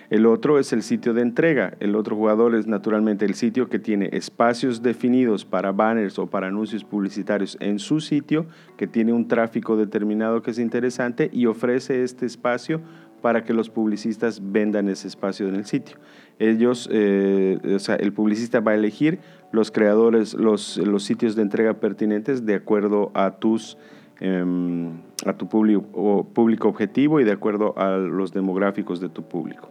El 0.08 0.24
otro 0.24 0.58
es 0.58 0.72
el 0.72 0.82
sitio 0.82 1.12
de 1.12 1.20
entrega. 1.20 1.74
El 1.78 1.94
otro 1.94 2.16
jugador 2.16 2.54
es 2.54 2.66
naturalmente 2.66 3.26
el 3.26 3.34
sitio 3.34 3.68
que 3.68 3.78
tiene 3.78 4.08
espacios 4.12 4.82
definidos 4.82 5.44
para 5.44 5.72
banners 5.72 6.18
o 6.18 6.28
para 6.28 6.46
anuncios 6.46 6.84
publicitarios 6.84 7.58
en 7.60 7.78
su 7.78 8.00
sitio, 8.00 8.46
que 8.78 8.86
tiene 8.86 9.12
un 9.12 9.28
tráfico 9.28 9.76
determinado 9.76 10.40
que 10.40 10.52
es 10.52 10.58
interesante 10.58 11.28
y 11.30 11.44
ofrece 11.44 12.02
este 12.02 12.24
espacio 12.24 12.80
para 13.20 13.44
que 13.44 13.52
los 13.52 13.70
publicistas 13.70 14.40
vendan 14.52 14.88
ese 14.88 15.08
espacio 15.08 15.48
en 15.48 15.54
el 15.54 15.64
sitio. 15.64 15.96
Ellos, 16.38 16.88
eh, 16.92 17.58
o 17.74 17.78
sea, 17.78 17.96
el 17.96 18.12
publicista 18.12 18.60
va 18.60 18.72
a 18.72 18.74
elegir 18.74 19.18
los 19.52 19.70
creadores, 19.70 20.34
los, 20.34 20.76
los 20.78 21.02
sitios 21.02 21.34
de 21.36 21.42
entrega 21.42 21.74
pertinentes 21.74 22.46
de 22.46 22.54
acuerdo 22.54 23.10
a 23.14 23.32
tus 23.32 23.78
em, 24.20 24.92
a 25.26 25.32
tu 25.32 25.48
público, 25.48 26.26
público 26.32 26.68
objetivo 26.68 27.20
y 27.20 27.24
de 27.24 27.32
acuerdo 27.32 27.74
a 27.76 27.96
los 27.96 28.32
demográficos 28.32 29.00
de 29.00 29.08
tu 29.08 29.22
público. 29.22 29.70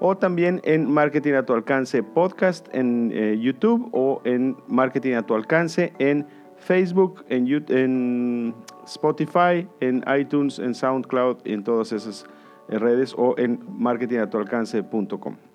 O 0.00 0.16
también 0.16 0.60
en 0.64 0.90
Marketing 0.90 1.34
a 1.34 1.44
tu 1.44 1.54
alcance 1.54 2.02
podcast 2.02 2.68
en 2.74 3.10
eh, 3.14 3.38
YouTube 3.40 3.88
o 3.92 4.20
en 4.24 4.56
Marketing 4.68 5.14
a 5.14 5.22
tu 5.22 5.34
alcance 5.34 5.92
en 5.98 6.26
Facebook, 6.56 7.24
en, 7.28 7.46
en 7.68 8.54
Spotify, 8.84 9.66
en 9.80 10.04
iTunes, 10.18 10.58
en 10.58 10.74
SoundCloud, 10.74 11.38
en 11.44 11.64
todas 11.64 11.92
esas 11.92 12.26
redes 12.68 13.14
o 13.16 13.34
en 13.38 13.60
marketingatualcance.com. 13.68 15.49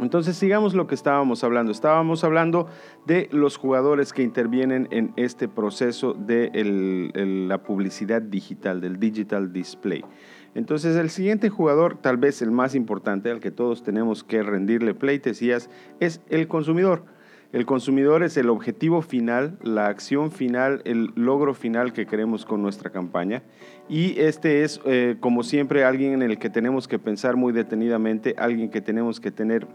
Entonces 0.00 0.36
sigamos 0.36 0.74
lo 0.74 0.86
que 0.86 0.94
estábamos 0.94 1.44
hablando. 1.44 1.72
Estábamos 1.72 2.24
hablando 2.24 2.66
de 3.06 3.28
los 3.32 3.56
jugadores 3.56 4.12
que 4.12 4.22
intervienen 4.22 4.88
en 4.90 5.12
este 5.16 5.46
proceso 5.48 6.14
de 6.14 6.50
la 7.48 7.62
publicidad 7.62 8.22
digital, 8.22 8.80
del 8.80 8.98
digital 8.98 9.52
display. 9.52 10.04
Entonces 10.54 10.96
el 10.96 11.10
siguiente 11.10 11.48
jugador, 11.48 11.98
tal 11.98 12.16
vez 12.16 12.42
el 12.42 12.50
más 12.50 12.74
importante 12.74 13.30
al 13.30 13.40
que 13.40 13.50
todos 13.50 13.82
tenemos 13.82 14.24
que 14.24 14.42
rendirle 14.42 14.94
pleitesías, 14.94 15.70
es 16.00 16.20
el 16.28 16.48
consumidor. 16.48 17.04
El 17.52 17.66
consumidor 17.66 18.22
es 18.22 18.36
el 18.36 18.48
objetivo 18.48 19.02
final, 19.02 19.58
la 19.60 19.86
acción 19.86 20.30
final, 20.30 20.82
el 20.84 21.10
logro 21.16 21.52
final 21.52 21.92
que 21.92 22.06
queremos 22.06 22.44
con 22.44 22.62
nuestra 22.62 22.90
campaña. 22.90 23.42
Y 23.88 24.20
este 24.20 24.62
es, 24.62 24.80
eh, 24.84 25.16
como 25.18 25.42
siempre, 25.42 25.84
alguien 25.84 26.12
en 26.12 26.22
el 26.22 26.38
que 26.38 26.48
tenemos 26.48 26.86
que 26.86 27.00
pensar 27.00 27.34
muy 27.34 27.52
detenidamente, 27.52 28.36
alguien 28.38 28.70
que 28.70 28.80
tenemos 28.80 29.18
que 29.18 29.32
tener 29.32 29.66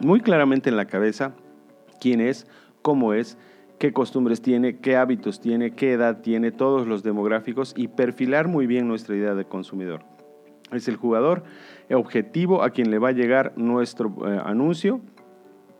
muy 0.00 0.20
claramente 0.20 0.68
en 0.68 0.76
la 0.76 0.84
cabeza 0.84 1.32
quién 1.98 2.20
es, 2.20 2.46
cómo 2.82 3.14
es, 3.14 3.38
qué 3.78 3.94
costumbres 3.94 4.42
tiene, 4.42 4.76
qué 4.76 4.96
hábitos 4.96 5.40
tiene, 5.40 5.70
qué 5.70 5.92
edad 5.92 6.20
tiene, 6.20 6.52
todos 6.52 6.86
los 6.86 7.02
demográficos 7.02 7.72
y 7.74 7.88
perfilar 7.88 8.48
muy 8.48 8.66
bien 8.66 8.86
nuestra 8.86 9.16
idea 9.16 9.34
de 9.34 9.46
consumidor. 9.46 10.02
Es 10.72 10.88
el 10.88 10.96
jugador 10.96 11.42
objetivo 11.90 12.62
a 12.62 12.68
quien 12.68 12.90
le 12.90 12.98
va 12.98 13.08
a 13.08 13.12
llegar 13.12 13.54
nuestro 13.56 14.14
eh, 14.26 14.42
anuncio 14.44 15.00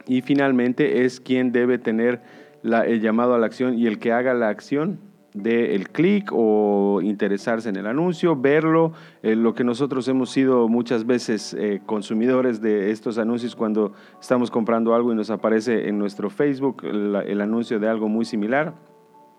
y 0.08 0.22
finalmente 0.22 1.04
es 1.04 1.20
quien 1.20 1.52
debe 1.52 1.78
tener 1.78 2.20
el 2.64 3.00
llamado 3.00 3.34
a 3.34 3.38
la 3.38 3.46
acción 3.46 3.78
y 3.78 3.86
el 3.86 3.98
que 3.98 4.12
haga 4.12 4.34
la 4.34 4.48
acción 4.48 4.98
de 5.34 5.74
el 5.74 5.90
clic 5.90 6.30
o 6.32 7.00
interesarse 7.02 7.68
en 7.68 7.76
el 7.76 7.86
anuncio, 7.86 8.34
verlo, 8.34 8.92
eh, 9.22 9.36
lo 9.36 9.54
que 9.54 9.62
nosotros 9.62 10.08
hemos 10.08 10.30
sido 10.30 10.68
muchas 10.68 11.06
veces 11.06 11.54
eh, 11.54 11.80
consumidores 11.84 12.60
de 12.60 12.90
estos 12.90 13.18
anuncios 13.18 13.54
cuando 13.54 13.92
estamos 14.20 14.50
comprando 14.50 14.94
algo 14.94 15.12
y 15.12 15.14
nos 15.14 15.30
aparece 15.30 15.88
en 15.88 15.98
nuestro 15.98 16.30
Facebook 16.30 16.82
el, 16.84 17.40
anuncio 17.40 17.78
de 17.78 17.88
algo 17.88 18.08
muy 18.08 18.24
similar 18.24 18.74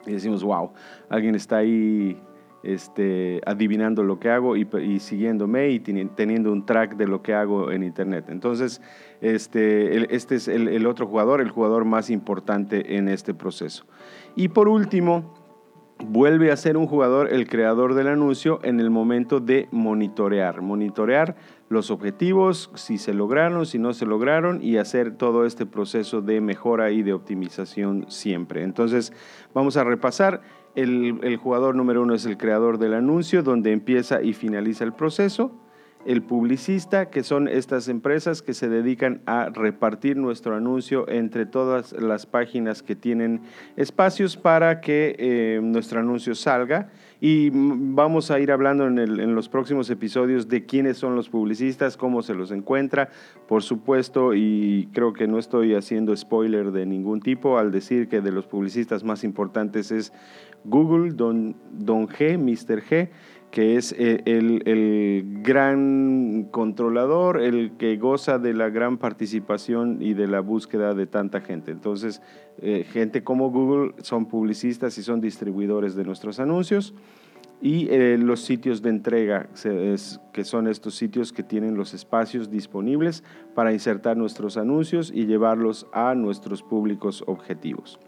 y 0.06 0.12
decimos, 0.12 0.44
wow, 0.44 0.72
alguien 1.10 1.36
está 1.36 1.58
ahí 1.58 2.22
este, 2.64 3.42
adivinando 3.46 4.04
lo 4.04 4.20
que 4.20 4.30
hago 4.30 4.56
y, 4.56 5.00
siguiéndome 5.00 5.70
y 5.70 5.80
teniendo 5.80 6.52
un 6.52 6.66
track 6.66 6.96
de 6.96 7.08
lo 7.08 7.22
que 7.22 7.34
hago 7.34 7.72
en 7.72 7.84
Internet. 7.84 8.26
Entonces, 8.30 8.82
este, 9.22 10.14
este 10.16 10.36
es 10.36 10.48
el, 10.48 10.86
otro 10.86 11.08
jugador, 11.08 11.42
el 11.42 11.50
jugador 11.50 11.86
más 11.86 12.10
importante 12.10 12.98
en 12.98 13.08
este 13.08 13.34
proceso. 13.34 13.86
Y 14.36 14.50
por 14.50 14.68
último, 14.68 15.34
vuelve 16.00 16.52
a 16.52 16.58
ser 16.58 16.78
un 16.78 16.88
jugador 16.88 17.32
el 17.34 17.48
creador 17.48 17.94
del 17.94 18.08
anuncio 18.08 18.60
en 18.64 18.80
el 18.80 18.90
momento 18.90 19.40
de 19.40 19.68
monitorear. 19.72 20.62
Monitorear 20.62 21.36
los 21.68 21.92
objetivos, 21.92 22.72
si 22.76 22.98
se 22.98 23.14
lograron, 23.14 23.66
si 23.66 23.80
no 23.80 23.94
se 23.94 24.06
lograron 24.06 24.64
y 24.64 24.78
hacer 24.78 25.16
todo 25.16 25.46
este 25.46 25.66
proceso 25.66 26.22
de 26.22 26.42
mejora 26.42 26.92
y 26.92 27.04
de 27.04 27.14
optimización 27.14 28.06
siempre. 28.10 28.64
Entonces, 28.64 29.14
vamos 29.54 29.78
a 29.78 29.84
repasar. 29.84 30.42
El, 30.76 31.38
jugador 31.38 31.76
número 31.76 32.02
uno 32.04 32.14
es 32.14 32.26
el 32.26 32.38
creador 32.38 32.78
del 32.78 32.94
anuncio, 32.94 33.44
donde 33.44 33.72
empieza 33.72 34.22
y 34.22 34.34
finaliza 34.34 34.84
el 34.84 34.94
proceso. 34.94 35.52
el 36.06 36.24
publicista, 36.24 37.10
que 37.10 37.24
son 37.24 37.50
estas 37.50 37.90
empresas 37.90 38.42
que 38.42 38.54
se 38.54 38.70
dedican 38.70 39.22
a 39.26 39.50
repartir 39.50 40.16
nuestro 40.16 40.56
anuncio 40.56 41.10
entre 41.10 41.46
todas 41.46 41.92
las 41.92 42.26
páginas 42.26 42.82
que 42.82 42.96
tienen 42.96 43.42
espacios 43.76 44.38
para 44.38 44.80
que 44.80 45.18
eh, 45.20 45.60
nuestro 45.62 46.00
anuncio 46.00 46.36
salga. 46.36 46.90
Y 47.22 47.50
vamos 47.52 48.32
a 48.32 48.40
ir 48.40 48.52
hablando 48.52 48.88
en, 48.88 48.98
en, 48.98 49.36
los 49.36 49.50
próximos 49.50 49.90
episodios 49.90 50.48
de 50.48 50.66
quiénes 50.66 50.98
son 50.98 51.16
los 51.16 51.28
publicistas, 51.28 51.98
cómo 51.98 52.22
se 52.22 52.34
los 52.34 52.52
encuentra, 52.52 53.10
por 53.48 53.62
supuesto, 53.62 54.34
y 54.34 54.88
creo 54.94 55.12
que 55.12 55.28
no 55.28 55.38
estoy 55.38 55.76
haciendo 55.76 56.16
spoiler 56.16 56.72
de 56.72 56.86
ningún 56.86 57.20
tipo 57.20 57.58
al 57.58 57.72
decir 57.72 58.08
que 58.08 58.22
de 58.22 58.32
los 58.32 58.48
publicistas 58.48 59.04
más 59.04 59.26
importantes 59.26 59.92
es 59.92 60.14
Google, 60.64 61.12
Don, 61.12 61.56
Don 61.72 62.08
G, 62.08 62.38
Mr. 62.38 62.82
G, 62.84 63.10
que 63.52 63.78
es 63.78 63.96
eh, 63.98 64.22
el, 64.26 65.42
gran 65.42 66.48
controlador, 66.52 67.42
el 67.42 67.72
que 67.78 67.98
goza 67.98 68.38
de 68.38 68.54
la 68.54 68.70
gran 68.70 68.98
participación 68.98 70.02
y 70.02 70.14
de 70.14 70.28
la 70.28 70.40
búsqueda 70.42 70.94
de 70.94 71.08
tanta 71.08 71.42
gente. 71.42 71.72
Entonces, 71.72 72.22
eh, 72.62 72.86
gente 72.92 73.24
como 73.24 73.50
Google 73.50 73.94
son 74.04 74.28
publicistas 74.28 74.98
y 74.98 75.04
son 75.04 75.22
distribuidores 75.22 75.96
de 75.96 76.04
nuestros 76.04 76.40
anuncios. 76.40 76.94
Y 77.62 77.90
eh, 77.90 78.18
los 78.18 78.42
sitios 78.42 78.82
de 78.82 78.90
entrega, 78.90 79.50
que 80.32 80.46
son 80.46 80.68
estos 80.68 80.96
sitios 80.96 81.34
que 81.34 81.44
tienen 81.44 81.76
los 81.76 81.94
espacios 81.94 82.50
disponibles 82.50 83.22
para 83.54 83.74
insertar 83.74 84.16
nuestros 84.16 84.56
anuncios 84.56 85.12
y 85.14 85.26
llevarlos 85.26 85.86
a 85.92 86.16
nuestros 86.16 86.64
públicos 86.64 87.22
objetivos. 87.28 88.00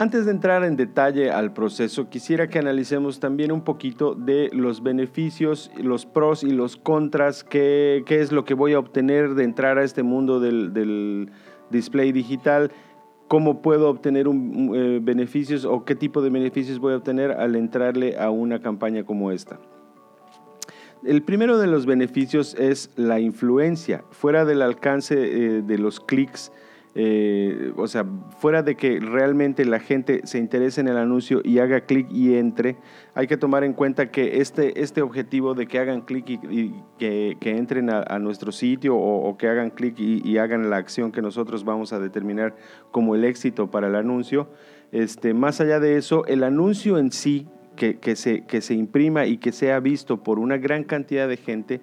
Antes 0.00 0.24
de 0.24 0.30
entrar 0.30 0.64
en 0.64 0.76
detalle 0.76 1.30
al 1.30 1.52
proceso, 1.52 2.08
quisiera 2.08 2.48
que 2.48 2.58
analicemos 2.58 3.20
también 3.20 3.52
un 3.52 3.60
poquito 3.60 4.14
de 4.14 4.48
los 4.50 4.82
beneficios, 4.82 5.70
los 5.76 6.06
pros 6.06 6.42
y 6.42 6.52
los 6.52 6.78
contras, 6.78 7.44
qué, 7.44 8.02
es 8.08 8.32
lo 8.32 8.46
que 8.46 8.54
voy 8.54 8.72
a 8.72 8.78
obtener 8.78 9.34
de 9.34 9.44
entrar 9.44 9.76
a 9.76 9.84
este 9.84 10.02
mundo 10.02 10.40
del, 10.40 11.30
display 11.68 12.12
digital, 12.12 12.72
cómo 13.28 13.60
puedo 13.60 13.90
obtener 13.90 14.26
eh, 14.26 15.00
beneficios 15.02 15.66
o 15.66 15.84
qué 15.84 15.94
tipo 15.94 16.22
de 16.22 16.30
beneficios 16.30 16.78
voy 16.78 16.94
a 16.94 16.96
obtener 16.96 17.32
al 17.32 17.54
entrarle 17.54 18.16
a 18.18 18.30
una 18.30 18.62
campaña 18.62 19.04
como 19.04 19.32
esta. 19.32 19.60
El 21.04 21.22
primero 21.24 21.58
de 21.58 21.66
los 21.66 21.84
beneficios 21.84 22.54
es 22.54 22.88
la 22.96 23.20
influencia, 23.20 24.02
fuera 24.12 24.46
del 24.46 24.62
alcance 24.62 25.16
eh, 25.18 25.60
de 25.60 25.76
los 25.76 26.00
clics 26.00 26.50
eh, 26.96 27.72
o 27.76 27.86
sea, 27.86 28.04
fuera 28.38 28.64
de 28.64 28.74
que 28.74 28.98
realmente 28.98 29.64
la 29.64 29.78
gente 29.78 30.22
se 30.24 30.38
interese 30.38 30.80
en 30.80 30.88
el 30.88 30.96
anuncio 30.96 31.40
y 31.44 31.60
haga 31.60 31.82
clic 31.82 32.10
y 32.10 32.34
entre, 32.34 32.78
hay 33.14 33.28
que 33.28 33.36
tomar 33.36 33.62
en 33.62 33.74
cuenta 33.74 34.10
que 34.10 34.40
este, 34.40 34.82
este 34.82 35.00
objetivo 35.00 35.54
de 35.54 35.66
que 35.66 35.78
hagan 35.78 36.00
clic 36.00 36.28
y, 36.28 36.74
que, 36.98 37.36
entren 37.42 37.90
a, 37.90 38.18
nuestro 38.18 38.50
sitio 38.50 38.96
o, 38.96 39.36
que 39.38 39.48
hagan 39.48 39.70
clic 39.70 39.94
y, 39.98 40.38
hagan 40.38 40.68
la 40.68 40.78
acción 40.78 41.12
que 41.12 41.22
nosotros 41.22 41.64
vamos 41.64 41.92
a 41.92 42.00
determinar 42.00 42.56
como 42.90 43.14
el 43.14 43.24
éxito 43.24 43.70
para 43.70 43.86
el 43.86 43.94
anuncio, 43.94 44.48
este, 44.90 45.32
más 45.32 45.60
allá 45.60 45.78
de 45.78 45.96
eso, 45.96 46.26
el 46.26 46.42
anuncio 46.42 46.98
en 46.98 47.12
sí, 47.12 47.46
que, 47.76 48.14
se, 48.14 48.44
que 48.44 48.60
se 48.60 48.74
imprima 48.74 49.24
y 49.24 49.38
que 49.38 49.52
sea 49.52 49.80
visto 49.80 50.22
por 50.22 50.38
una 50.38 50.58
gran 50.58 50.84
cantidad 50.84 51.26
de 51.26 51.38
gente, 51.38 51.80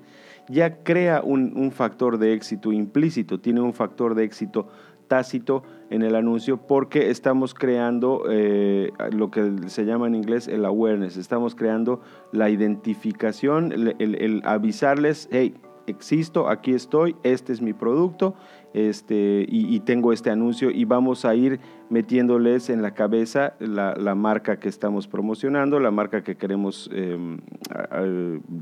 ya 0.47 0.83
crea 0.83 1.21
un, 1.23 1.53
un 1.55 1.71
factor 1.71 2.19
de 2.19 2.33
éxito 2.33 2.71
implícito, 2.71 3.39
tiene 3.39 3.61
un 3.61 3.73
factor 3.73 4.13
de 4.13 4.23
éxito 4.23 4.67
tácito 5.07 5.63
en 5.89 6.01
el 6.01 6.15
anuncio 6.15 6.57
porque 6.57 7.09
estamos 7.09 7.53
creando 7.53 8.23
eh, 8.29 8.91
lo 9.11 9.31
que 9.31 9.67
se 9.67 9.85
llama 9.85 10.07
en 10.07 10.15
inglés 10.15 10.47
el 10.47 10.65
awareness, 10.65 11.17
estamos 11.17 11.55
creando 11.55 12.01
la 12.31 12.49
identificación, 12.49 13.71
el 13.71 14.41
avisarles, 14.45 15.29
hey, 15.31 15.55
existo, 15.87 16.49
aquí 16.49 16.73
estoy, 16.73 17.15
este 17.23 17.53
es 17.53 17.61
mi 17.61 17.73
producto 17.73 18.35
este, 18.73 19.45
y, 19.47 19.79
tengo 19.79 20.13
este 20.13 20.29
anuncio 20.29 20.69
y 20.69 20.85
vamos 20.85 21.25
a 21.25 21.33
ir 21.33 21.59
metiéndoles 21.89 22.69
en 22.69 22.81
la 22.81 22.93
cabeza 22.93 23.53
la, 23.59 24.13
marca 24.13 24.59
que 24.59 24.69
estamos 24.69 25.07
promocionando, 25.07 25.79
la 25.79 25.89
marca 25.89 26.23
que 26.23 26.35
queremos 26.35 26.89
em, 26.93 27.39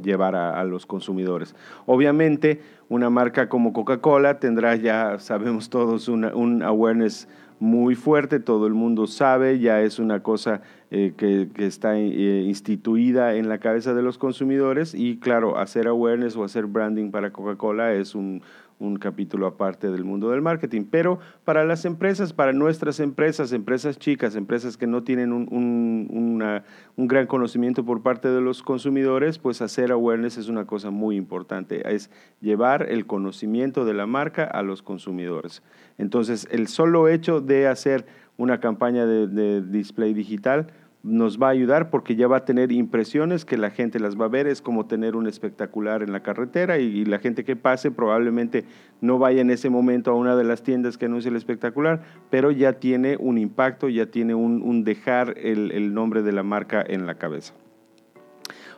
llevar 0.01 0.35
a, 0.35 0.63
los 0.63 0.85
consumidores. 0.85 1.55
Obviamente, 1.85 2.61
una 2.87 3.09
marca 3.09 3.49
como 3.49 3.73
Coca-Cola 3.73 4.39
tendrá 4.39 4.75
ya, 4.75 5.19
sabemos 5.19 5.69
todos, 5.69 6.07
un 6.07 6.63
awareness 6.63 7.27
muy 7.59 7.95
fuerte, 7.95 8.39
todo 8.39 8.67
el 8.67 8.73
mundo 8.73 9.07
sabe, 9.07 9.59
ya 9.59 9.81
es 9.81 9.99
una 9.99 10.21
cosa 10.21 10.61
eh, 10.91 11.13
que, 11.17 11.49
está 11.57 11.97
eh, 11.97 12.41
instituida 12.41 13.35
en 13.35 13.49
la 13.49 13.59
cabeza 13.59 13.93
de 13.93 14.01
los 14.01 14.17
consumidores 14.17 14.93
y 14.93 15.17
claro, 15.17 15.57
hacer 15.57 15.87
awareness 15.87 16.35
o 16.35 16.43
hacer 16.43 16.65
branding 16.65 17.11
para 17.11 17.31
Coca-Cola 17.31 17.93
es 17.93 18.13
un, 18.15 18.41
un 18.79 18.97
capítulo 18.97 19.47
aparte 19.47 19.89
del 19.89 20.03
mundo 20.03 20.29
del 20.29 20.41
marketing. 20.41 20.83
Pero 20.89 21.19
para 21.43 21.63
las 21.65 21.85
empresas, 21.85 22.33
para 22.33 22.53
nuestras 22.53 22.99
empresas, 22.99 23.51
empresas 23.51 23.97
chicas, 23.97 24.35
empresas 24.35 24.77
que 24.77 24.87
no 24.87 25.03
tienen 25.03 25.31
un, 25.31 25.47
un, 25.51 27.07
gran 27.07 27.27
conocimiento 27.27 27.85
por 27.85 28.01
parte 28.01 28.29
de 28.29 28.41
los 28.41 28.63
consumidores, 28.63 29.39
pues 29.39 29.61
hacer 29.61 29.91
awareness 29.91 30.37
es 30.37 30.47
una 30.49 30.65
cosa 30.65 30.89
muy 30.89 31.15
importante. 31.15 31.93
Es 31.93 32.09
llevar 32.41 32.89
el 32.89 33.05
conocimiento 33.05 33.85
de 33.85 33.93
la 33.93 34.05
marca 34.05 34.43
a 34.43 34.61
los 34.61 34.81
consumidores. 34.81 35.63
Entonces, 35.97 36.47
el 36.51 36.67
solo 36.67 37.07
hecho 37.07 37.41
de 37.41 37.67
hacer 37.67 38.05
una 38.37 38.59
campaña 38.59 39.05
de 39.05 39.61
display 39.61 40.13
digital, 40.13 40.67
nos 41.05 41.39
va 41.39 41.47
a 41.47 41.51
ayudar 41.51 41.91
porque 41.91 42.15
ya 42.15 42.27
va 42.27 42.37
a 42.37 42.45
tener 42.45 42.71
impresiones 42.71 43.45
que 43.45 43.57
la 43.57 43.69
gente 43.69 43.99
las 43.99 44.19
va 44.19 44.25
a 44.25 44.29
ver, 44.29 44.47
es 44.47 44.61
como 44.61 44.87
tener 44.87 45.15
un 45.15 45.27
espectacular 45.27 46.01
en 46.01 46.11
la 46.11 46.23
carretera 46.23 46.79
y, 46.79 47.05
la 47.05 47.19
gente 47.19 47.43
que 47.43 47.55
pase 47.55 47.91
probablemente 47.91 48.65
no 49.01 49.19
vaya 49.19 49.41
en 49.41 49.51
ese 49.51 49.69
momento 49.69 50.09
a 50.09 50.15
una 50.15 50.35
de 50.35 50.43
las 50.43 50.63
tiendas 50.63 50.97
que 50.97 51.05
anuncia 51.05 51.29
el 51.29 51.35
espectacular, 51.35 52.01
pero 52.31 52.49
ya 52.49 52.73
tiene 52.73 53.17
un 53.19 53.37
impacto, 53.37 53.87
ya 53.87 54.07
tiene 54.07 54.33
un, 54.33 54.83
dejar 54.83 55.35
el, 55.37 55.93
nombre 55.93 56.23
de 56.23 56.31
la 56.31 56.41
marca 56.41 56.83
en 56.85 57.05
la 57.05 57.15
cabeza. 57.15 57.53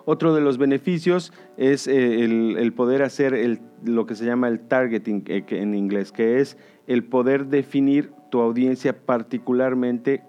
Otro 0.04 0.36
de 0.36 0.42
los 0.42 0.58
beneficios 0.58 1.32
es 1.56 1.88
eh, 1.88 2.24
el, 2.24 2.74
poder 2.74 3.04
hacer 3.04 3.60
lo 3.86 4.06
que 4.06 4.16
se 4.16 4.26
llama 4.26 4.50
el 4.50 4.60
targeting 4.60 5.24
eh, 5.28 5.46
en 5.50 5.76
inglés, 5.76 6.12
que 6.12 6.42
es 6.42 6.58
el 6.88 7.06
poder 7.06 7.46
definir 7.48 8.12
tu 8.30 8.42
audiencia 8.42 9.06
particularmente 9.06 10.24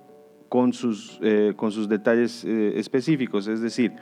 con 0.49 0.73
sus, 0.73 1.19
eh, 1.23 1.53
con 1.57 1.73
sus 1.73 1.89
detalles 1.89 2.45
eh, 2.45 2.79
específicos. 2.79 3.47
Es 3.49 3.61
decir, 3.61 3.93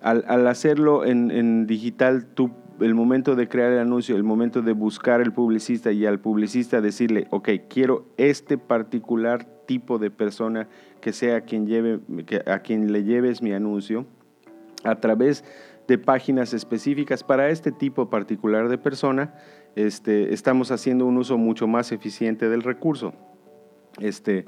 al, 0.00 0.46
hacerlo 0.46 1.04
en, 1.04 1.66
digital, 1.66 2.26
tú, 2.26 2.50
el 2.80 2.94
momento 2.94 3.34
de 3.34 3.48
crear 3.48 3.72
el 3.72 3.78
anuncio, 3.78 4.16
el 4.16 4.22
momento 4.22 4.62
de 4.62 4.72
buscar 4.72 5.20
el 5.20 5.32
publicista 5.32 5.92
y 5.92 6.06
al 6.06 6.20
publicista 6.20 6.80
decirle, 6.80 7.26
ok, 7.30 7.48
quiero 7.68 8.06
este 8.16 8.58
particular 8.58 9.44
tipo 9.66 9.98
de 9.98 10.10
persona 10.10 10.68
que 11.00 11.12
sea 11.12 11.40
quien 11.40 11.66
lleve, 11.66 12.00
a 12.46 12.60
quien 12.60 12.92
le 12.92 13.04
lleves 13.04 13.42
mi 13.42 13.52
anuncio, 13.52 14.06
a 14.84 14.96
través 14.96 15.44
de 15.88 15.98
páginas 15.98 16.52
específicas 16.52 17.22
para 17.22 17.48
este 17.48 17.72
tipo 17.72 18.10
particular 18.10 18.68
de 18.68 18.78
persona, 18.78 19.34
este, 19.76 20.32
estamos 20.32 20.70
haciendo 20.70 21.06
un 21.06 21.16
uso 21.16 21.38
mucho 21.38 21.66
más 21.66 21.92
eficiente 21.92 22.48
del 22.48 22.62
recurso. 22.62 23.12
Este, 24.00 24.44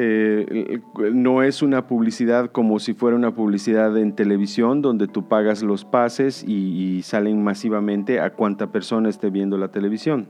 eh, 0.00 0.80
no 1.12 1.42
es 1.42 1.60
una 1.60 1.88
publicidad 1.88 2.52
como 2.52 2.78
si 2.78 2.94
fuera 2.94 3.16
una 3.16 3.34
publicidad 3.34 3.98
en 3.98 4.14
televisión 4.14 4.80
donde 4.80 5.08
tú 5.08 5.26
pagas 5.26 5.64
los 5.64 5.84
pases 5.84 6.44
y, 6.46 7.02
salen 7.02 7.42
masivamente 7.42 8.20
a 8.20 8.30
cuánta 8.30 8.70
persona 8.70 9.08
esté 9.08 9.30
viendo 9.30 9.58
la 9.58 9.68
televisión. 9.68 10.28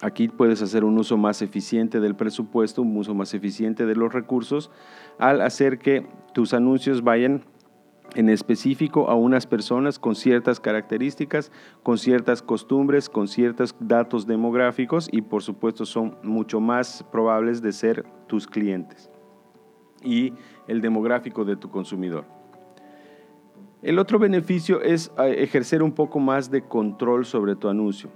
Aquí 0.00 0.28
puedes 0.28 0.62
hacer 0.62 0.84
un 0.84 0.96
uso 0.96 1.16
más 1.16 1.42
eficiente 1.42 1.98
del 1.98 2.14
presupuesto, 2.14 2.82
un 2.82 2.96
uso 2.96 3.14
más 3.14 3.34
eficiente 3.34 3.84
de 3.84 3.96
los 3.96 4.12
recursos 4.12 4.70
al 5.18 5.40
hacer 5.40 5.78
que 5.78 6.06
tus 6.32 6.54
anuncios 6.54 7.02
vayan 7.02 7.42
en 8.14 8.28
específico 8.28 9.08
a 9.10 9.14
unas 9.14 9.46
personas 9.46 9.98
con 9.98 10.14
ciertas 10.14 10.60
características, 10.60 11.50
con 11.82 11.98
ciertas 11.98 12.42
costumbres, 12.42 13.08
con 13.08 13.28
ciertos 13.28 13.74
datos 13.80 14.26
demográficos 14.26 15.08
y 15.10 15.22
por 15.22 15.42
supuesto 15.42 15.84
son 15.84 16.16
mucho 16.22 16.60
más 16.60 17.04
probables 17.10 17.62
de 17.62 17.72
ser 17.72 18.04
tus 18.26 18.46
clientes 18.46 19.10
y 20.02 20.32
el 20.68 20.80
demográfico 20.80 21.44
de 21.44 21.56
tu 21.56 21.70
consumidor. 21.70 22.24
El 23.82 23.98
otro 23.98 24.18
beneficio 24.18 24.80
es 24.80 25.12
eh, 25.18 25.36
ejercer 25.38 25.82
un 25.82 25.92
poco 25.92 26.18
más 26.18 26.50
de 26.50 26.62
control 26.62 27.26
sobre 27.26 27.54
tu 27.54 27.68
anuncio. 27.68 28.10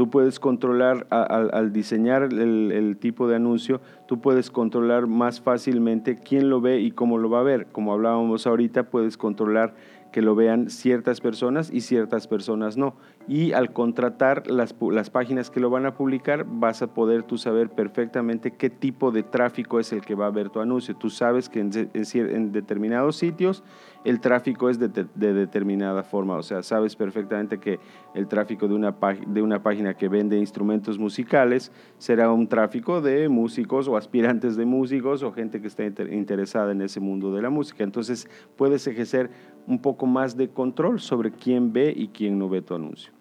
Tú 0.00 0.08
puedes 0.08 0.40
controlar 0.40 1.06
al 1.10 1.74
diseñar 1.74 2.22
el, 2.22 2.96
tipo 2.98 3.28
de 3.28 3.36
anuncio, 3.36 3.82
tú 4.06 4.18
puedes 4.22 4.50
controlar 4.50 5.06
más 5.06 5.42
fácilmente 5.42 6.16
quién 6.16 6.48
lo 6.48 6.62
ve 6.62 6.80
y 6.80 6.90
cómo 6.90 7.18
lo 7.18 7.28
va 7.28 7.40
a 7.40 7.42
ver. 7.42 7.66
Como 7.66 7.92
hablábamos 7.92 8.46
ahorita, 8.46 8.84
puedes 8.84 9.18
controlar 9.18 9.74
que 10.10 10.22
lo 10.22 10.34
vean 10.34 10.70
ciertas 10.70 11.20
personas 11.20 11.70
y 11.70 11.82
ciertas 11.82 12.26
personas 12.28 12.78
no. 12.78 12.94
Y 13.28 13.52
al 13.52 13.72
contratar 13.72 14.50
las, 14.50 14.74
las, 14.80 15.10
páginas 15.10 15.50
que 15.50 15.60
lo 15.60 15.70
van 15.70 15.86
a 15.86 15.94
publicar, 15.94 16.46
vas 16.48 16.82
a 16.82 16.92
poder 16.92 17.22
tú 17.22 17.38
saber 17.38 17.70
perfectamente 17.70 18.52
qué 18.52 18.70
tipo 18.70 19.12
de 19.12 19.22
tráfico 19.22 19.78
es 19.78 19.92
el 19.92 20.00
que 20.00 20.16
va 20.16 20.26
a 20.26 20.30
ver 20.30 20.50
tu 20.50 20.58
anuncio. 20.58 20.96
Tú 20.96 21.10
sabes 21.10 21.48
que 21.48 21.60
en, 21.60 21.70
en, 21.92 22.52
determinados 22.52 23.16
sitios 23.16 23.62
el 24.04 24.18
tráfico 24.20 24.68
es 24.68 24.78
de, 24.78 24.88
de, 24.88 25.32
determinada 25.32 26.02
forma. 26.02 26.36
O 26.36 26.42
sea, 26.42 26.62
sabes 26.62 26.96
perfectamente 26.96 27.58
que 27.58 27.78
el 28.14 28.26
tráfico 28.26 28.66
de 28.66 28.74
una, 28.74 28.96
de 29.26 29.42
una 29.42 29.62
página 29.62 29.94
que 29.94 30.08
vende 30.08 30.36
instrumentos 30.36 30.98
musicales 30.98 31.70
será 31.98 32.32
un 32.32 32.48
tráfico 32.48 33.00
de 33.00 33.28
músicos 33.28 33.86
o 33.86 33.96
aspirantes 33.96 34.56
de 34.56 34.64
músicos 34.64 35.22
o 35.22 35.32
gente 35.32 35.60
que 35.60 35.68
está 35.68 35.84
interesada 35.84 36.72
en 36.72 36.80
ese 36.80 36.98
mundo 36.98 37.32
de 37.32 37.42
la 37.42 37.50
música. 37.50 37.84
Entonces 37.84 38.28
puedes 38.56 38.86
ejercer 38.86 39.30
un 39.66 39.80
poco 39.80 40.06
más 40.06 40.36
de 40.36 40.48
control 40.48 40.98
sobre 40.98 41.30
quién 41.30 41.72
ve 41.72 41.92
y 41.94 42.08
quién 42.08 42.38
no 42.38 42.48
ve 42.48 42.62
tu 42.62 42.74
anuncio. 42.74 43.19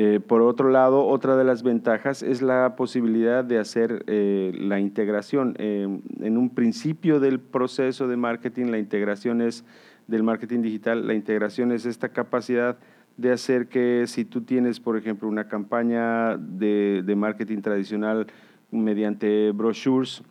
Eh, 0.00 0.20
por 0.20 0.42
otro 0.42 0.70
lado, 0.70 1.04
otra 1.04 1.36
de 1.36 1.42
las 1.42 1.64
ventajas 1.64 2.22
es 2.22 2.40
la 2.40 2.76
posibilidad 2.76 3.42
de 3.42 3.58
hacer 3.58 4.04
eh, 4.06 4.52
la 4.56 4.78
integración. 4.78 5.56
Eh, 5.58 5.88
en 6.20 6.38
un 6.38 6.50
principio 6.50 7.18
del 7.18 7.40
proceso 7.40 8.06
de 8.06 8.16
marketing, 8.16 8.66
la 8.66 8.78
integración 8.78 9.42
es 9.42 9.64
del 10.06 10.22
marketing 10.22 10.62
digital, 10.62 11.04
la 11.04 11.14
integración 11.14 11.72
es 11.72 11.84
esta 11.84 12.10
capacidad 12.10 12.78
de 13.16 13.32
hacer 13.32 13.66
que 13.66 14.04
si 14.06 14.24
tú 14.24 14.42
tienes, 14.42 14.78
por 14.78 14.96
ejemplo, 14.96 15.26
una 15.26 15.48
campaña 15.48 16.36
de 16.36 17.14
marketing 17.16 17.60
tradicional 17.60 18.28
mediante 18.70 19.50
brochures, 19.50 20.22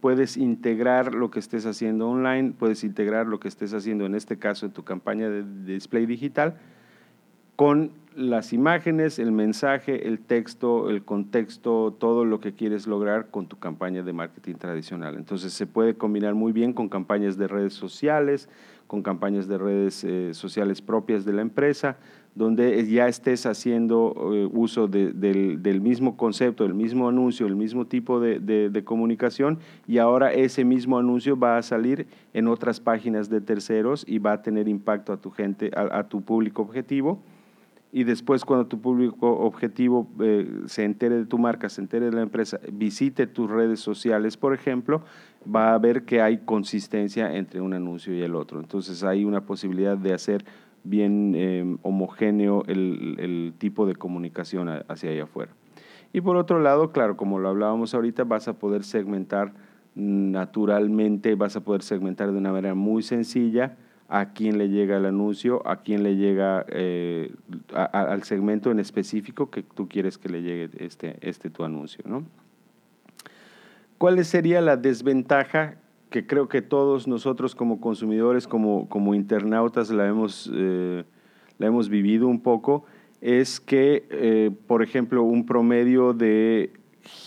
puedes 0.00 0.36
integrar 0.36 1.14
lo 1.14 1.30
que 1.30 1.38
estés 1.38 1.64
haciendo 1.64 2.10
online, 2.10 2.52
puedes 2.58 2.84
integrar 2.84 3.26
lo 3.26 3.40
que 3.40 3.48
estés 3.48 3.72
haciendo, 3.72 4.04
en 4.04 4.14
este 4.14 4.38
caso, 4.38 4.66
en 4.66 4.72
tu 4.72 4.84
campaña 4.84 5.30
de, 5.30 5.44
display 5.64 6.04
digital, 6.04 6.58
con 7.58 7.90
las 8.14 8.52
imágenes, 8.52 9.18
el 9.18 9.32
mensaje, 9.32 10.06
el 10.06 10.20
texto, 10.20 10.90
el 10.90 11.02
contexto, 11.02 11.92
todo 11.98 12.24
lo 12.24 12.38
que 12.38 12.52
quieres 12.52 12.86
lograr 12.86 13.32
con 13.32 13.48
tu 13.48 13.58
campaña 13.58 14.04
de 14.04 14.12
marketing 14.12 14.54
tradicional. 14.54 15.16
Entonces 15.16 15.52
se 15.54 15.66
puede 15.66 15.94
combinar 15.94 16.36
muy 16.36 16.52
bien 16.52 16.72
con 16.72 16.88
campañas 16.88 17.36
de 17.36 17.48
redes 17.48 17.72
sociales, 17.72 18.48
con 18.86 19.02
campañas 19.02 19.48
de 19.48 19.58
redes 19.58 20.04
eh, 20.04 20.34
sociales 20.34 20.80
propias 20.80 21.24
de 21.24 21.32
la 21.32 21.42
empresa, 21.42 21.96
donde 22.36 22.86
ya 22.86 23.08
estés 23.08 23.44
haciendo 23.44 24.14
eh, 24.32 24.48
uso 24.52 24.86
del, 24.86 25.80
mismo 25.80 26.16
concepto, 26.16 26.62
del 26.62 26.74
mismo 26.74 27.08
anuncio, 27.08 27.44
el 27.48 27.56
mismo 27.56 27.88
tipo 27.88 28.20
de, 28.20 28.82
comunicación 28.84 29.58
y 29.88 29.98
ahora 29.98 30.32
ese 30.32 30.64
mismo 30.64 30.96
anuncio 30.96 31.36
va 31.36 31.58
a 31.58 31.62
salir 31.62 32.06
en 32.34 32.46
otras 32.46 32.78
páginas 32.78 33.28
de 33.28 33.40
terceros 33.40 34.04
y 34.06 34.20
va 34.20 34.34
a 34.34 34.42
tener 34.42 34.68
impacto 34.68 35.12
a 35.12 35.16
tu 35.16 35.32
gente, 35.32 35.72
a, 35.74 36.04
tu 36.04 36.22
público 36.22 36.62
objetivo. 36.62 37.20
Y 37.90 38.04
después 38.04 38.44
cuando 38.44 38.66
tu 38.66 38.80
público 38.80 39.30
objetivo 39.38 40.08
eh, 40.20 40.46
se 40.66 40.84
entere 40.84 41.16
de 41.16 41.24
tu 41.24 41.38
marca, 41.38 41.70
se 41.70 41.80
entere 41.80 42.06
de 42.06 42.12
la 42.12 42.20
empresa, 42.20 42.60
visite 42.70 43.26
tus 43.26 43.50
redes 43.50 43.80
sociales, 43.80 44.36
por 44.36 44.52
ejemplo, 44.52 45.02
va 45.44 45.72
a 45.72 45.78
ver 45.78 46.04
que 46.04 46.20
hay 46.20 46.38
consistencia 46.38 47.34
entre 47.34 47.62
un 47.62 47.72
anuncio 47.72 48.14
y 48.14 48.20
el 48.20 48.34
otro. 48.34 48.60
Entonces 48.60 49.02
hay 49.04 49.24
una 49.24 49.46
posibilidad 49.46 49.96
de 49.96 50.12
hacer 50.12 50.44
bien 50.84 51.32
eh, 51.34 51.76
homogéneo 51.82 52.64
el, 52.66 53.54
tipo 53.58 53.86
de 53.86 53.96
comunicación 53.96 54.68
hacia 54.88 55.10
allá 55.10 55.24
afuera. 55.24 55.52
Y 56.12 56.20
por 56.20 56.36
otro 56.36 56.60
lado, 56.60 56.92
claro, 56.92 57.16
como 57.16 57.38
lo 57.38 57.48
hablábamos 57.48 57.94
ahorita, 57.94 58.24
vas 58.24 58.48
a 58.48 58.58
poder 58.58 58.84
segmentar 58.84 59.52
naturalmente, 59.94 61.34
vas 61.34 61.56
a 61.56 61.60
poder 61.60 61.82
segmentar 61.82 62.30
de 62.30 62.38
una 62.38 62.52
manera 62.52 62.74
muy 62.74 63.02
sencilla 63.02 63.76
a 64.08 64.32
quién 64.32 64.58
le 64.58 64.70
llega 64.70 64.96
el 64.96 65.04
anuncio, 65.04 65.66
a 65.68 65.82
quién 65.82 66.02
le 66.02 66.16
llega 66.16 66.64
eh, 66.68 67.30
al 67.74 68.22
segmento 68.22 68.70
en 68.70 68.80
específico 68.80 69.50
que 69.50 69.62
tú 69.62 69.86
quieres 69.86 70.16
que 70.16 70.30
le 70.30 70.42
llegue 70.42 70.70
este, 70.78 71.18
este 71.20 71.50
tu 71.50 71.62
anuncio. 71.62 72.02
¿no? 72.06 72.24
¿Cuál 73.98 74.24
sería 74.24 74.60
la 74.60 74.76
desventaja 74.76 75.76
que 76.10 76.26
creo 76.26 76.48
que 76.48 76.62
todos 76.62 77.06
nosotros 77.06 77.54
como 77.54 77.80
consumidores, 77.80 78.46
como, 78.46 78.88
como 78.88 79.14
internautas, 79.14 79.90
la 79.90 80.06
hemos, 80.06 80.50
eh, 80.54 81.04
la 81.58 81.66
hemos 81.66 81.88
vivido 81.88 82.28
un 82.28 82.40
poco, 82.40 82.84
es 83.20 83.60
que, 83.60 84.06
eh, 84.10 84.50
por 84.66 84.82
ejemplo, 84.82 85.22
un 85.22 85.44
promedio 85.44 86.12
de 86.12 86.72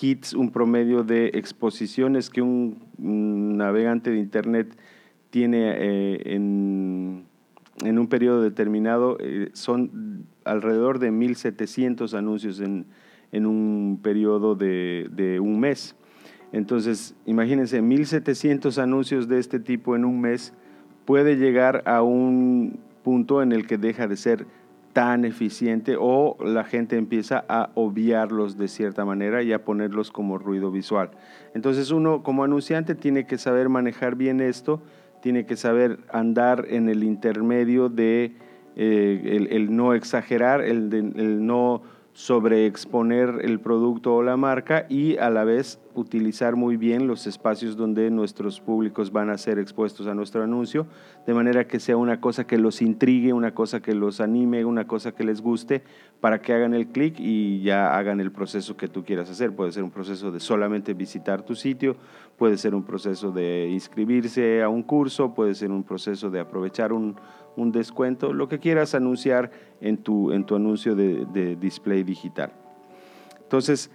hits, 0.02 0.34
un 0.34 0.52
promedio 0.52 1.04
de 1.04 1.28
exposiciones 1.34 2.30
que 2.30 2.42
un, 2.42 2.80
navegante 2.98 4.12
de 4.12 4.18
Internet 4.20 4.78
tiene 5.32 5.74
eh, 5.78 6.22
en, 6.36 7.26
en, 7.84 8.00
un 8.00 8.08
periodo 8.08 8.44
determinado 8.44 9.18
son 9.54 10.28
alrededor 10.46 11.00
de 11.00 11.12
1.700 11.12 12.14
anuncios 12.16 12.60
en, 12.60 12.86
en 13.32 13.46
un 13.46 14.00
periodo 14.02 14.56
de, 14.56 15.10
de 15.12 15.40
un 15.40 15.60
mes. 15.60 15.96
Entonces, 16.52 17.16
imagínense, 17.26 17.82
1.700 17.82 18.78
anuncios 18.78 19.28
de 19.28 19.40
este 19.40 19.60
tipo 19.60 19.96
en 19.96 20.06
un 20.06 20.22
mes 20.22 20.54
puede 21.06 21.38
llegar 21.38 21.82
a 21.86 22.02
un 22.04 22.80
punto 23.04 23.42
en 23.42 23.52
el 23.52 23.66
que 23.66 23.78
deja 23.78 24.08
de 24.08 24.18
ser 24.18 24.46
tan 24.94 25.24
eficiente 25.24 25.96
o 25.98 26.38
la 26.44 26.66
gente 26.66 26.98
empieza 26.98 27.46
a 27.48 27.70
obviarlos 27.76 28.58
de 28.58 28.68
cierta 28.68 29.06
manera 29.06 29.42
y 29.42 29.54
a 29.54 29.64
ponerlos 29.64 30.12
como 30.12 30.38
ruido 30.38 30.72
visual. 30.72 31.12
Entonces 31.54 31.92
uno 31.92 32.24
como 32.24 32.44
anunciante 32.44 32.94
tiene 32.94 33.26
que 33.26 33.38
saber 33.38 33.70
manejar 33.70 34.16
bien 34.16 34.42
esto, 34.42 34.82
tiene 35.22 35.46
que 35.46 35.56
saber 35.56 36.00
andar 36.12 36.66
en 36.70 36.90
el 36.90 37.04
intermedio 37.04 37.90
de 37.90 38.36
eh, 38.76 39.48
el, 39.50 39.76
no 39.76 39.94
exagerar, 39.94 40.62
el, 40.62 40.94
el 40.94 41.46
no 41.46 41.84
sobreexponer 42.14 43.40
el 43.44 43.60
producto 43.60 44.14
o 44.16 44.24
la 44.24 44.36
marca 44.36 44.86
y 44.90 45.18
a 45.18 45.30
la 45.30 45.44
vez 45.44 45.80
utilizar 45.94 46.56
muy 46.56 46.78
bien 46.78 47.08
los 47.08 47.28
espacios 47.28 47.78
donde 47.78 48.10
nuestros 48.12 48.60
públicos 48.60 49.12
van 49.12 49.30
a 49.30 49.38
ser 49.38 49.60
expuestos 49.60 50.08
a 50.08 50.14
nuestro 50.14 50.44
anuncio, 50.44 50.88
de 51.26 51.34
manera 51.34 51.68
que 51.68 51.80
sea 51.80 51.98
una 51.98 52.20
cosa 52.20 52.46
que 52.46 52.58
los 52.58 52.82
intrigue, 52.82 53.34
una 53.34 53.54
cosa 53.54 53.82
que 53.82 53.94
los 53.94 54.22
anime, 54.22 54.66
una 54.66 54.88
cosa 54.88 55.14
que 55.14 55.24
les 55.24 55.42
guste, 55.42 55.84
para 56.20 56.42
que 56.42 56.54
hagan 56.54 56.74
el 56.74 56.88
clic 56.88 57.16
y 57.20 57.62
ya 57.62 57.98
hagan 57.98 58.20
el 58.20 58.32
proceso 58.32 58.78
que 58.78 58.88
tú 58.88 59.04
quieras 59.04 59.30
hacer. 59.30 59.56
Puede 59.56 59.72
ser 59.72 59.84
un 59.84 59.92
proceso 59.92 60.32
de 60.32 60.40
solamente 60.40 60.94
visitar 60.94 61.44
tu 61.44 61.56
sitio, 61.56 61.96
puede 62.38 62.58
ser 62.58 62.76
un 62.76 62.84
proceso 62.84 63.32
de 63.32 63.70
inscribirse 63.70 64.62
a 64.62 64.70
un 64.70 64.84
curso, 64.84 65.34
puede 65.34 65.56
ser 65.56 65.72
un 65.72 65.84
proceso 65.84 66.30
de 66.30 66.40
aprovechar 66.40 66.94
un, 66.94 67.16
un 67.56 67.72
descuento, 67.72 68.34
lo 68.34 68.48
que 68.48 68.60
quieras 68.60 68.96
anunciar 68.96 69.52
en 69.80 69.98
tu, 69.98 70.32
en 70.32 70.46
tu 70.46 70.56
anuncio 70.56 70.96
de, 70.96 71.56
display 71.56 72.04
digital. 72.04 72.52
Entonces, 73.42 73.92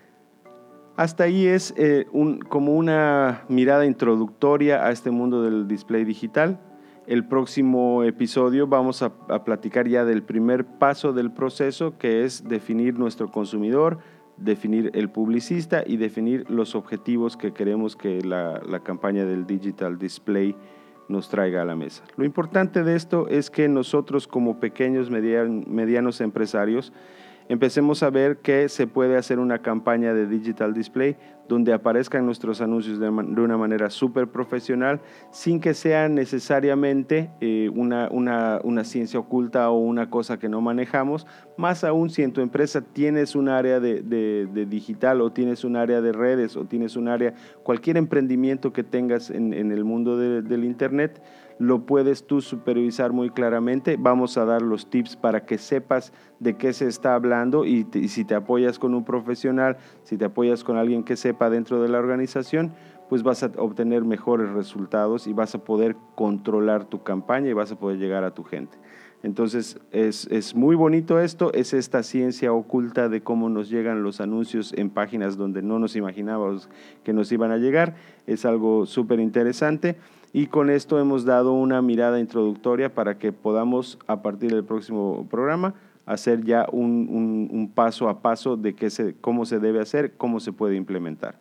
hasta 0.97 1.25
ahí 1.25 1.47
es 1.47 1.75
eh, 1.77 2.07
como 2.49 2.75
una 2.75 3.45
mirada 3.49 3.87
introductoria 3.87 4.87
a 4.87 4.91
este 4.91 5.11
mundo 5.11 5.43
del 5.43 5.69
display 5.69 6.05
digital. 6.05 6.59
El 7.07 7.25
próximo 7.25 8.03
episodio 8.03 8.67
vamos 8.67 9.03
a, 9.03 9.11
platicar 9.45 9.87
ya 9.87 10.05
del 10.05 10.23
primer 10.23 10.65
paso 10.65 11.13
del 11.13 11.31
proceso, 11.31 11.97
que 11.99 12.25
es 12.25 12.49
definir 12.49 12.99
nuestro 12.99 13.31
consumidor, 13.31 13.99
definir 14.37 14.91
el 14.95 15.09
publicista 15.09 15.85
y 15.87 15.99
definir 15.99 16.51
los 16.51 16.75
objetivos 16.75 17.37
que 17.37 17.53
queremos 17.53 17.95
que 17.95 18.23
la, 18.23 18.61
la 18.67 18.81
campaña 18.81 19.25
del 19.25 19.47
digital 19.47 19.99
display 19.99 20.57
nos 21.09 21.29
traiga 21.29 21.63
a 21.63 21.65
la 21.65 21.77
mesa. 21.77 22.03
Lo 22.17 22.25
importante 22.25 22.83
de 22.83 22.97
esto 22.97 23.29
es 23.29 23.51
que 23.51 23.69
nosotros 23.69 24.27
como 24.27 24.61
pequeños, 24.61 25.11
medianos 25.11 26.21
empresarios, 26.21 26.93
empecemos 27.49 28.03
a 28.03 28.11
ver 28.11 28.39
que 28.39 28.69
se 28.69 28.87
puede 28.87 29.17
hacer 29.17 29.39
una 29.39 29.61
campaña 29.61 30.15
de 30.15 30.27
digital 30.27 30.75
display 30.75 31.17
donde 31.49 31.73
aparezcan 31.73 32.27
nuestros 32.27 32.61
anuncios 32.61 32.99
de, 32.99 33.09
una 33.09 33.57
manera 33.57 33.91
súper 33.91 34.29
profesional 34.29 35.01
sin 35.31 35.61
que 35.61 35.75
sea 35.75 36.09
necesariamente 36.09 37.31
eh, 37.41 37.71
una, 37.75 38.09
una, 38.11 38.85
ciencia 38.85 39.19
oculta 39.21 39.71
o 39.71 39.79
una 39.79 40.11
cosa 40.11 40.39
que 40.39 40.49
no 40.49 40.61
manejamos. 40.61 41.27
Más 41.57 41.85
aún 41.85 42.11
si 42.11 42.23
en 42.23 42.33
tu 42.33 42.41
empresa 42.41 42.81
tienes 42.81 43.35
un 43.35 43.49
área 43.49 43.81
de, 43.81 44.67
digital 44.69 45.21
o 45.21 45.33
tienes 45.33 45.65
un 45.65 45.77
área 45.77 46.01
de 46.01 46.13
redes 46.13 46.57
o 46.57 46.65
tienes 46.65 46.97
un 46.97 47.09
área, 47.09 47.35
cualquier 47.63 47.97
emprendimiento 47.97 48.73
que 48.73 48.83
tengas 48.83 49.31
en, 49.31 49.53
el 49.53 49.85
mundo 49.85 50.17
del 50.19 50.65
Internet, 50.65 51.23
lo 51.59 51.87
puedes 51.87 52.27
tú 52.27 52.41
supervisar 52.41 53.13
muy 53.13 53.31
claramente. 53.31 53.97
Vamos 53.99 54.37
a 54.37 54.45
dar 54.45 54.63
los 54.63 54.91
tips 54.91 55.17
para 55.17 55.45
que 55.47 55.59
sepas 55.59 56.13
de 56.39 56.57
qué 56.57 56.73
se 56.73 56.87
está 56.87 57.15
hablando 57.15 57.65
y, 57.65 57.87
si 58.09 58.25
te 58.25 58.35
apoyas 58.35 58.79
con 58.79 58.95
un 58.95 59.05
profesional, 59.05 59.79
si 60.03 60.17
te 60.17 60.27
apoyas 60.27 60.65
con 60.65 60.77
alguien 60.77 61.03
que 61.03 61.17
sepa 61.17 61.36
dentro 61.39 61.83
de 61.83 61.89
la 61.89 61.99
organización, 61.99 62.73
pues 63.09 63.23
vas 63.23 63.43
a 63.43 63.53
obtener 63.59 64.05
mejores 64.05 64.51
resultados 64.51 65.27
y 65.27 65.33
vas 65.33 65.55
a 65.55 65.65
poder 65.65 65.97
controlar 66.15 66.85
tu 66.85 67.03
campaña 67.03 67.49
y 67.49 67.53
vas 67.53 67.71
a 67.71 67.79
poder 67.79 67.99
llegar 67.99 68.25
a 68.25 68.33
tu 68.33 68.43
gente. 68.43 68.77
Entonces 69.23 69.81
es, 69.93 70.27
es, 70.31 70.55
muy 70.55 70.77
bonito 70.77 71.19
esto, 71.21 71.53
es 71.53 71.73
esta 71.73 72.03
ciencia 72.03 72.53
oculta 72.53 73.09
de 73.09 73.23
cómo 73.23 73.49
nos 73.49 73.71
llegan 73.71 74.03
los 74.03 74.21
anuncios 74.21 74.73
en 74.75 74.91
páginas 74.91 75.37
donde 75.37 75.63
no 75.63 75.79
nos 75.79 75.97
imaginábamos 75.97 76.69
que 77.03 77.13
nos 77.13 77.33
iban 77.33 77.51
a 77.51 77.57
llegar, 77.57 77.95
es 78.27 78.45
algo 78.45 78.87
súper 78.87 79.21
interesante 79.21 79.97
Y 80.33 80.49
con 80.49 80.69
esto 80.69 81.01
hemos 81.01 81.25
dado 81.25 81.55
una 81.55 81.81
mirada 81.81 82.21
introductoria 82.21 82.95
para 82.95 83.19
que 83.19 83.33
podamos, 83.33 83.99
a 84.07 84.21
partir 84.21 84.53
del 84.53 84.65
próximo 84.65 85.27
programa, 85.31 85.75
hacer 86.07 86.45
ya 86.45 86.67
un, 86.73 87.71
paso 87.75 88.09
a 88.09 88.23
paso 88.23 88.57
de 88.57 88.75
qué 88.75 88.89
se, 88.91 89.15
cómo 89.21 89.45
se 89.45 89.59
debe 89.59 89.81
hacer, 89.81 90.15
cómo 90.17 90.41
se 90.41 90.53
puede 90.53 90.77
implementar. 90.77 91.39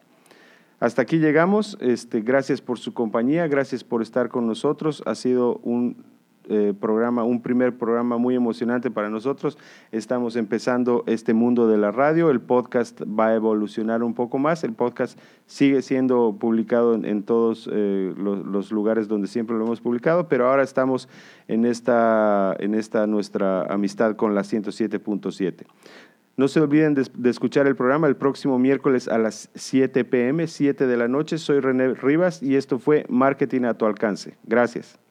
Hasta 0.80 1.04
aquí 1.04 1.20
llegamos. 1.20 1.78
Este, 1.80 2.22
gracias 2.22 2.62
por 2.62 2.80
su 2.80 2.94
compañía, 2.94 3.48
gracias 3.48 3.84
por 3.84 4.02
estar 4.02 4.28
con 4.30 4.46
nosotros. 4.48 5.04
Ha 5.06 5.16
sido 5.16 5.60
un 5.64 6.04
eh, 6.50 6.74
programa, 6.80 7.24
un 7.24 7.42
primer 7.42 7.78
programa 7.78 8.18
muy 8.18 8.36
emocionante 8.36 8.92
para 8.92 9.10
nosotros. 9.10 9.58
Estamos 9.92 10.36
empezando 10.36 11.04
este 11.08 11.34
mundo 11.34 11.68
de 11.68 11.78
la 11.78 11.92
radio. 11.92 12.30
El 12.30 12.42
podcast 12.42 13.02
va 13.02 13.28
a 13.28 13.36
evolucionar 13.36 14.04
un 14.04 14.14
poco 14.14 14.38
más. 14.38 14.64
El 14.64 14.74
podcast 14.74 15.20
sigue 15.48 15.82
siendo 15.82 16.38
publicado 16.40 16.94
en, 16.94 17.24
todos 17.24 17.70
eh, 17.72 18.14
los, 18.18 18.72
lugares 18.72 19.08
donde 19.08 19.28
siempre 19.28 19.56
lo 19.56 19.66
hemos 19.66 19.82
publicado, 19.82 20.28
pero 20.28 20.48
ahora 20.50 20.64
estamos 20.64 21.10
en 21.48 21.66
esta, 21.66 22.56
en 22.60 22.76
esta 22.76 23.08
nuestra 23.08 23.64
amistad 23.64 24.16
con 24.16 24.36
la 24.36 24.42
107.7. 24.42 25.66
No 26.38 26.48
se 26.48 26.60
olviden 26.60 26.94
de, 26.96 27.08
de, 27.14 27.30
escuchar 27.30 27.66
el 27.66 27.76
programa 27.76 28.08
el 28.08 28.18
próximo 28.18 28.60
miércoles 28.60 29.08
a 29.08 29.18
las 29.18 29.50
7 29.56 30.04
pm, 30.04 30.48
7 30.48 30.86
de 30.86 30.98
la 30.98 31.08
noche. 31.08 31.38
Soy 31.38 31.60
René 31.60 31.94
Rivas 31.94 32.44
y 32.44 32.56
esto 32.56 32.78
fue 32.78 33.06
Marketing 33.08 33.64
a 33.64 33.74
tu 33.76 33.86
alcance. 33.86 34.36
Gracias. 34.44 35.05